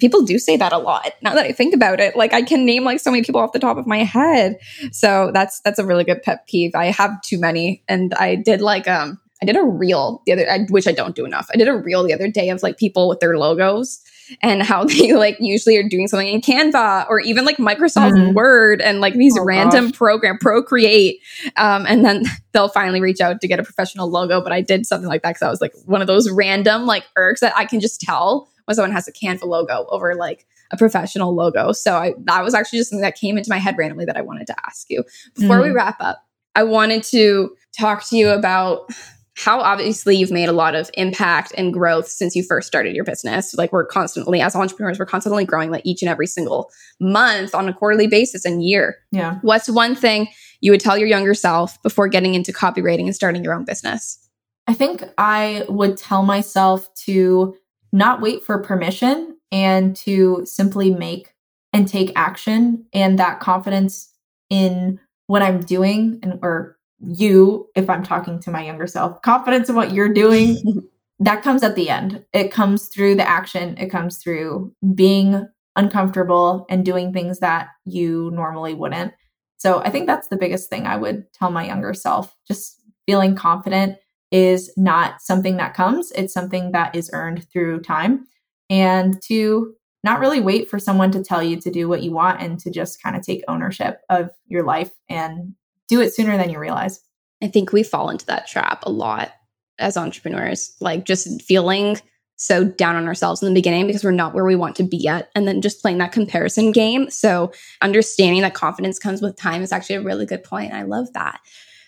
people 0.00 0.22
do 0.22 0.38
say 0.38 0.56
that 0.56 0.72
a 0.72 0.78
lot 0.78 1.12
now 1.22 1.34
that 1.34 1.44
i 1.44 1.52
think 1.52 1.74
about 1.74 2.00
it. 2.00 2.16
Like 2.16 2.32
i 2.32 2.42
can 2.42 2.64
name 2.64 2.84
like 2.84 3.00
so 3.00 3.10
many 3.10 3.22
people 3.22 3.40
off 3.40 3.52
the 3.52 3.58
top 3.58 3.76
of 3.76 3.86
my 3.86 3.98
head. 3.98 4.58
So 4.90 5.30
that's 5.32 5.60
that's 5.60 5.78
a 5.78 5.86
really 5.86 6.04
good 6.04 6.22
pet 6.22 6.46
peeve. 6.46 6.74
I 6.74 6.86
have 6.86 7.20
too 7.22 7.38
many. 7.38 7.82
And 7.88 8.14
i 8.14 8.34
did 8.34 8.60
like 8.60 8.88
um 8.88 9.20
i 9.42 9.46
did 9.46 9.56
a 9.56 9.62
reel 9.62 10.22
the 10.26 10.32
other 10.32 10.50
I, 10.50 10.60
which 10.70 10.88
i 10.88 10.92
don't 10.92 11.16
do 11.16 11.24
enough. 11.24 11.48
I 11.52 11.56
did 11.56 11.68
a 11.68 11.76
reel 11.76 12.04
the 12.04 12.14
other 12.14 12.28
day 12.28 12.50
of 12.50 12.62
like 12.62 12.78
people 12.78 13.08
with 13.08 13.20
their 13.20 13.36
logos 13.38 14.00
and 14.42 14.62
how 14.62 14.84
they 14.92 15.12
like 15.12 15.36
usually 15.40 15.76
are 15.76 15.88
doing 15.88 16.08
something 16.08 16.28
in 16.28 16.40
canva 16.40 17.08
or 17.08 17.20
even 17.20 17.44
like 17.44 17.56
microsoft 17.56 18.12
mm-hmm. 18.12 18.34
word 18.34 18.80
and 18.80 19.00
like 19.00 19.14
these 19.14 19.36
oh, 19.38 19.44
random 19.44 19.86
gosh. 19.86 19.94
program 19.94 20.38
procreate 20.38 21.20
um, 21.56 21.86
and 21.86 22.04
then 22.04 22.24
they'll 22.52 22.68
finally 22.68 23.00
reach 23.00 23.20
out 23.20 23.40
to 23.40 23.48
get 23.48 23.58
a 23.58 23.62
professional 23.62 24.08
logo 24.08 24.40
but 24.40 24.52
i 24.52 24.60
did 24.60 24.86
something 24.86 25.08
like 25.08 25.22
that 25.22 25.30
because 25.30 25.42
i 25.42 25.50
was 25.50 25.60
like 25.60 25.72
one 25.86 26.00
of 26.00 26.06
those 26.06 26.30
random 26.30 26.86
like 26.86 27.04
irks 27.16 27.40
that 27.40 27.52
i 27.56 27.64
can 27.64 27.80
just 27.80 28.00
tell 28.00 28.48
when 28.64 28.74
someone 28.74 28.92
has 28.92 29.08
a 29.08 29.12
Canva 29.12 29.44
logo 29.44 29.86
over 29.90 30.14
like 30.14 30.46
a 30.70 30.76
professional 30.76 31.34
logo. 31.34 31.72
So 31.72 31.94
I, 31.94 32.14
that 32.24 32.42
was 32.42 32.54
actually 32.54 32.80
just 32.80 32.90
something 32.90 33.02
that 33.02 33.16
came 33.16 33.36
into 33.36 33.50
my 33.50 33.58
head 33.58 33.76
randomly 33.76 34.04
that 34.06 34.16
I 34.16 34.22
wanted 34.22 34.46
to 34.48 34.56
ask 34.66 34.88
you. 34.88 35.04
Before 35.34 35.58
mm. 35.58 35.64
we 35.64 35.70
wrap 35.70 36.00
up, 36.00 36.24
I 36.54 36.62
wanted 36.64 37.02
to 37.04 37.54
talk 37.78 38.08
to 38.08 38.16
you 38.16 38.30
about 38.30 38.90
how 39.34 39.60
obviously 39.60 40.16
you've 40.16 40.30
made 40.30 40.48
a 40.48 40.52
lot 40.52 40.74
of 40.74 40.90
impact 40.94 41.52
and 41.56 41.72
growth 41.72 42.06
since 42.06 42.36
you 42.36 42.42
first 42.42 42.66
started 42.66 42.94
your 42.94 43.04
business. 43.04 43.54
Like 43.54 43.72
we're 43.72 43.86
constantly, 43.86 44.40
as 44.40 44.54
entrepreneurs, 44.54 44.98
we're 44.98 45.06
constantly 45.06 45.44
growing 45.44 45.70
like 45.70 45.86
each 45.86 46.02
and 46.02 46.08
every 46.08 46.26
single 46.26 46.70
month 47.00 47.54
on 47.54 47.68
a 47.68 47.72
quarterly 47.72 48.06
basis 48.06 48.44
and 48.44 48.62
year. 48.62 48.98
Yeah. 49.10 49.38
What's 49.42 49.68
one 49.68 49.94
thing 49.94 50.28
you 50.60 50.70
would 50.70 50.80
tell 50.80 50.98
your 50.98 51.08
younger 51.08 51.34
self 51.34 51.82
before 51.82 52.08
getting 52.08 52.34
into 52.34 52.52
copywriting 52.52 53.04
and 53.04 53.14
starting 53.14 53.42
your 53.42 53.54
own 53.54 53.64
business? 53.64 54.18
I 54.66 54.74
think 54.74 55.02
I 55.16 55.64
would 55.68 55.96
tell 55.96 56.22
myself 56.22 56.92
to 57.06 57.56
not 57.92 58.20
wait 58.20 58.44
for 58.44 58.58
permission 58.58 59.36
and 59.50 59.96
to 59.96 60.42
simply 60.44 60.90
make 60.90 61.34
and 61.72 61.88
take 61.88 62.12
action 62.16 62.86
and 62.92 63.18
that 63.18 63.40
confidence 63.40 64.12
in 64.50 65.00
what 65.26 65.42
I'm 65.42 65.60
doing 65.60 66.20
and 66.22 66.38
or 66.42 66.76
you 67.04 67.68
if 67.74 67.90
I'm 67.90 68.02
talking 68.02 68.40
to 68.40 68.50
my 68.50 68.64
younger 68.64 68.86
self 68.86 69.20
confidence 69.22 69.68
in 69.68 69.74
what 69.74 69.92
you're 69.92 70.12
doing 70.12 70.56
that 71.18 71.42
comes 71.42 71.62
at 71.62 71.74
the 71.74 71.90
end 71.90 72.24
it 72.32 72.50
comes 72.50 72.88
through 72.88 73.14
the 73.16 73.28
action 73.28 73.76
it 73.78 73.88
comes 73.88 74.18
through 74.18 74.72
being 74.94 75.46
uncomfortable 75.76 76.66
and 76.68 76.84
doing 76.84 77.12
things 77.12 77.38
that 77.38 77.68
you 77.84 78.30
normally 78.32 78.74
wouldn't. 78.74 79.14
So 79.58 79.80
I 79.80 79.90
think 79.90 80.06
that's 80.06 80.28
the 80.28 80.36
biggest 80.36 80.68
thing 80.68 80.86
I 80.86 80.96
would 80.96 81.32
tell 81.32 81.50
my 81.50 81.66
younger 81.66 81.94
self. 81.94 82.34
Just 82.46 82.80
feeling 83.06 83.34
confident 83.34 83.98
is 84.30 84.72
not 84.76 85.20
something 85.20 85.56
that 85.58 85.74
comes, 85.74 86.10
it's 86.12 86.32
something 86.32 86.72
that 86.72 86.94
is 86.94 87.10
earned 87.12 87.46
through 87.50 87.80
time. 87.80 88.26
And 88.70 89.20
to 89.24 89.74
not 90.04 90.20
really 90.20 90.40
wait 90.40 90.68
for 90.68 90.78
someone 90.78 91.12
to 91.12 91.22
tell 91.22 91.42
you 91.42 91.60
to 91.60 91.70
do 91.70 91.88
what 91.88 92.02
you 92.02 92.10
want 92.10 92.40
and 92.40 92.58
to 92.60 92.70
just 92.70 93.02
kind 93.02 93.14
of 93.14 93.22
take 93.22 93.44
ownership 93.46 94.00
of 94.08 94.30
your 94.46 94.64
life 94.64 94.90
and 95.08 95.54
do 95.88 96.00
it 96.00 96.14
sooner 96.14 96.36
than 96.36 96.50
you 96.50 96.58
realize. 96.58 97.00
I 97.42 97.48
think 97.48 97.72
we 97.72 97.82
fall 97.82 98.10
into 98.10 98.26
that 98.26 98.46
trap 98.46 98.84
a 98.84 98.90
lot 98.90 99.32
as 99.78 99.96
entrepreneurs, 99.96 100.74
like 100.80 101.04
just 101.04 101.42
feeling 101.42 101.98
so 102.36 102.64
down 102.64 102.96
on 102.96 103.06
ourselves 103.06 103.42
in 103.42 103.48
the 103.48 103.54
beginning 103.54 103.86
because 103.86 104.02
we're 104.02 104.10
not 104.10 104.34
where 104.34 104.44
we 104.44 104.56
want 104.56 104.76
to 104.76 104.82
be 104.82 104.96
yet. 104.96 105.30
And 105.34 105.46
then 105.46 105.62
just 105.62 105.80
playing 105.80 105.98
that 105.98 106.12
comparison 106.12 106.72
game. 106.72 107.08
So 107.10 107.52
understanding 107.80 108.42
that 108.42 108.54
confidence 108.54 108.98
comes 108.98 109.22
with 109.22 109.36
time 109.36 109.62
is 109.62 109.70
actually 109.70 109.96
a 109.96 110.02
really 110.02 110.26
good 110.26 110.42
point. 110.42 110.72
I 110.72 110.82
love 110.82 111.12
that. 111.12 111.40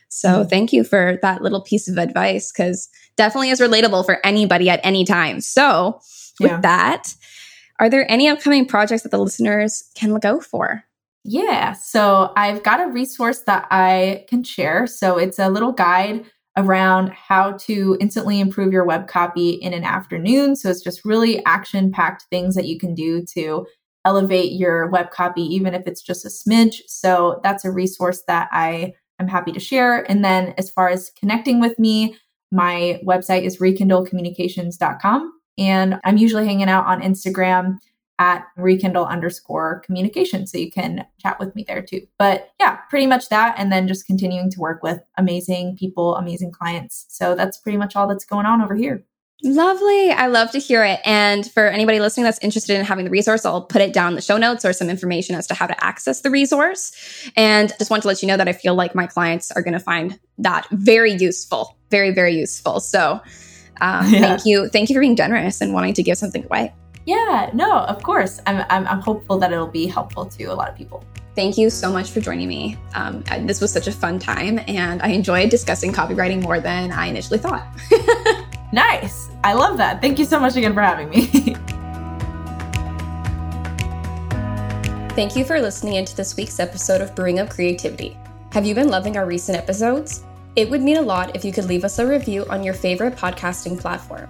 So 0.09 0.29
mm-hmm. 0.29 0.49
thank 0.49 0.73
you 0.73 0.85
for 0.85 1.19
that 1.23 1.43
little 1.43 1.61
piece 1.61 1.89
of 1.89 1.99
advice 1.99 2.53
because 2.53 2.89
definitely 3.17 3.51
is 3.51 3.61
relatable 3.61 4.05
for 4.05 4.25
anybody 4.25 4.71
at 4.71 4.81
any 4.85 5.05
time. 5.05 5.41
So 5.41 6.01
with 6.39 6.53
yeah. 6.53 6.61
that, 6.61 7.15
are 7.81 7.91
there 7.91 8.11
any 8.11 8.29
upcoming 8.29 8.67
projects 8.67 9.03
that 9.03 9.11
the 9.11 9.19
listeners 9.19 9.91
can 9.97 10.13
look 10.13 10.25
out 10.25 10.45
for? 10.45 10.85
Yeah. 11.25 11.73
So 11.73 12.33
I've 12.37 12.63
got 12.63 12.81
a 12.81 12.93
resource 12.93 13.41
that 13.47 13.67
I 13.71 14.27
can 14.29 14.45
share. 14.45 14.87
So 14.87 15.17
it's 15.17 15.39
a 15.39 15.49
little 15.49 15.73
guide 15.73 16.25
around 16.57 17.09
how 17.11 17.53
to 17.53 17.97
instantly 17.99 18.39
improve 18.39 18.73
your 18.73 18.85
web 18.85 19.09
copy 19.09 19.51
in 19.51 19.73
an 19.73 19.85
afternoon. 19.85 20.55
So 20.55 20.71
it's 20.71 20.83
just 20.83 21.05
really 21.05 21.45
action 21.47 21.91
packed 21.91 22.27
things 22.31 22.55
that 22.55 22.67
you 22.67 22.79
can 22.79 22.95
do 22.95 23.25
to 23.35 23.67
elevate 24.05 24.53
your 24.53 24.89
web 24.91 25.11
copy, 25.11 25.43
even 25.43 25.75
if 25.75 25.87
it's 25.87 26.03
just 26.03 26.27
a 26.27 26.29
smidge. 26.29 26.83
So 26.87 27.41
that's 27.43 27.65
a 27.65 27.71
resource 27.71 28.23
that 28.29 28.49
I 28.53 28.93
am 29.19 29.27
happy 29.27 29.51
to 29.53 29.61
share. 29.61 30.09
And 30.11 30.23
then 30.25 30.55
as 30.59 30.71
far 30.71 30.91
as 30.91 31.11
connecting 31.19 31.59
with 31.59 31.79
me, 31.79 32.17
my 32.53 33.01
website 33.05 33.43
is 33.43 33.59
rekindlecommunications.com. 33.59 35.33
And 35.57 36.01
I'm 36.05 36.19
usually 36.19 36.45
hanging 36.45 36.69
out 36.69 36.87
on 36.87 37.01
Instagram 37.01 37.79
at 38.19 38.47
rekindle 38.57 39.07
underscore 39.07 39.81
communication. 39.81 40.47
So 40.47 40.59
you 40.59 40.71
can 40.71 41.05
chat 41.21 41.39
with 41.41 41.55
me 41.55 41.65
there 41.67 41.83
too. 41.83 42.07
But 42.19 42.51
yeah, 42.61 42.77
pretty 42.89 43.07
much 43.07 43.29
that. 43.29 43.55
And 43.59 43.73
then 43.73 43.89
just 43.89 44.07
continuing 44.07 44.51
to 44.53 44.61
work 44.61 44.83
with 44.83 45.01
amazing 45.19 45.77
people, 45.77 46.17
amazing 46.17 46.53
clients. 46.53 47.07
So 47.09 47.35
that's 47.35 47.59
pretty 47.59 47.79
much 47.79 47.97
all 47.97 48.07
that's 48.07 48.25
going 48.25 48.47
on 48.47 48.63
over 48.63 48.75
here. 48.75 49.05
Lovely. 49.43 50.11
I 50.11 50.29
love 50.29 50.53
to 50.53 50.59
hear 50.59 50.85
it. 50.85 51.01
And 51.05 51.51
for 51.51 51.67
anybody 51.67 52.01
listening 52.01 52.25
that's 52.25 52.39
interested 52.39 52.79
in 52.79 52.85
having 52.85 53.05
the 53.05 53.11
resource, 53.11 53.45
I'll 53.45 53.63
put 53.63 53.83
it 53.83 53.93
down 53.93 54.13
in 54.13 54.15
the 54.15 54.23
show 54.23 54.39
notes 54.39 54.65
or 54.65 54.73
some 54.73 54.89
information 54.89 55.35
as 55.35 55.47
to 55.49 55.55
how 55.55 55.67
to 55.67 55.85
access 55.85 56.23
the 56.23 56.31
resource. 56.31 56.93
And 57.37 57.71
just 57.79 57.91
want 57.91 58.03
to 58.03 58.09
let 58.09 58.23
you 58.23 58.29
know 58.29 58.39
that 58.39 58.49
I 58.49 58.53
feel 58.53 58.75
like 58.75 58.95
my 58.95 59.07
clients 59.07 59.51
are 59.51 59.61
going 59.61 59.75
to 59.75 59.81
find 59.81 60.19
that 60.39 60.67
very 60.71 61.13
useful, 61.13 61.77
very, 61.91 62.11
very 62.11 62.35
useful. 62.35 62.81
So 62.81 63.21
um, 63.81 64.09
yeah. 64.11 64.21
thank 64.21 64.47
you. 64.47 64.69
Thank 64.69 64.89
you 64.89 64.95
for 64.95 65.01
being 65.01 65.17
generous 65.17 65.61
and 65.61 65.75
wanting 65.75 65.95
to 65.95 66.03
give 66.03 66.17
something 66.17 66.45
away. 66.45 66.73
Yeah, 67.07 67.51
no, 67.53 67.81
of 67.81 68.03
course. 68.03 68.41
I'm, 68.47 68.65
I'm, 68.71 68.87
I'm 68.87 69.01
hopeful 69.01 69.39
that 69.39 69.53
it'll 69.53 69.67
be 69.67 69.87
helpful 69.87 70.25
to 70.27 70.45
a 70.45 70.55
lot 70.55 70.69
of 70.71 70.77
people. 70.77 71.05
Thank 71.35 71.59
you 71.59 71.69
so 71.69 71.91
much 71.93 72.11
for 72.11 72.21
joining 72.21 72.49
me. 72.49 72.79
Um, 72.95 73.23
this 73.41 73.61
was 73.61 73.73
such 73.73 73.89
a 73.89 73.93
fun 73.93 74.19
time, 74.19 74.61
and 74.69 75.03
I 75.03 75.09
enjoyed 75.09 75.51
discussing 75.51 75.93
copywriting 75.93 76.43
more 76.43 76.61
than 76.61 76.93
I 76.93 77.07
initially 77.07 77.39
thought. 77.39 77.67
nice. 78.73 79.29
I 79.43 79.53
love 79.53 79.77
that. 79.79 80.01
Thank 80.01 80.19
you 80.19 80.25
so 80.25 80.39
much 80.39 80.57
again 80.57 80.75
for 80.75 80.81
having 80.81 81.11
me. 81.11 81.27
Thank 85.15 85.37
you 85.37 85.45
for 85.45 85.61
listening 85.61 85.95
into 85.95 86.17
this 86.17 86.37
week's 86.37 86.59
episode 86.59 87.01
of 87.01 87.15
Brewing 87.15 87.41
Up 87.41 87.51
Creativity. 87.51 88.17
Have 88.53 88.65
you 88.65 88.75
been 88.75 88.89
loving 88.89 89.17
our 89.17 89.27
recent 89.27 89.59
episodes? 89.59 90.25
It 90.57 90.71
would 90.71 90.83
mean 90.83 90.97
a 90.99 91.03
lot 91.03 91.35
if 91.35 91.45
you 91.45 91.51
could 91.51 91.65
leave 91.65 91.85
us 91.85 91.99
a 91.99 92.07
review 92.07 92.47
on 92.49 92.63
your 92.63 92.75
favorite 92.75 93.17
podcasting 93.17 93.79
platform. 93.79 94.29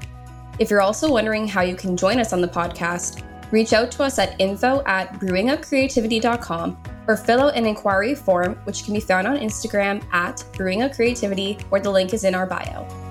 If 0.59 0.71
you're 0.71 0.81
also 0.81 1.11
wondering 1.11 1.49
how 1.49 1.63
you 1.63 1.75
can 1.75 1.97
join 1.97 2.19
us 2.19 2.33
on 2.33 2.41
the 2.41 2.49
podcast, 2.49 3.23
reach 3.51 3.73
out 3.73 3.91
to 3.93 4.05
us 4.05 4.19
at 4.19 4.41
info 4.41 4.83
at 4.87 5.13
brewingupcreativity.com 5.15 6.83
or 7.07 7.17
fill 7.17 7.43
out 7.43 7.57
an 7.57 7.67
inquiry 7.67 8.15
form, 8.15 8.55
which 8.65 8.85
can 8.85 8.95
be 8.95 9.01
found 9.01 9.27
on 9.27 9.37
Instagram 9.37 10.03
at 10.13 10.39
brewingupcreativity, 10.53 11.63
or 11.71 11.81
the 11.81 11.91
link 11.91 12.15
is 12.15 12.25
in 12.25 12.35
our 12.35 12.47
bio. 12.47 13.04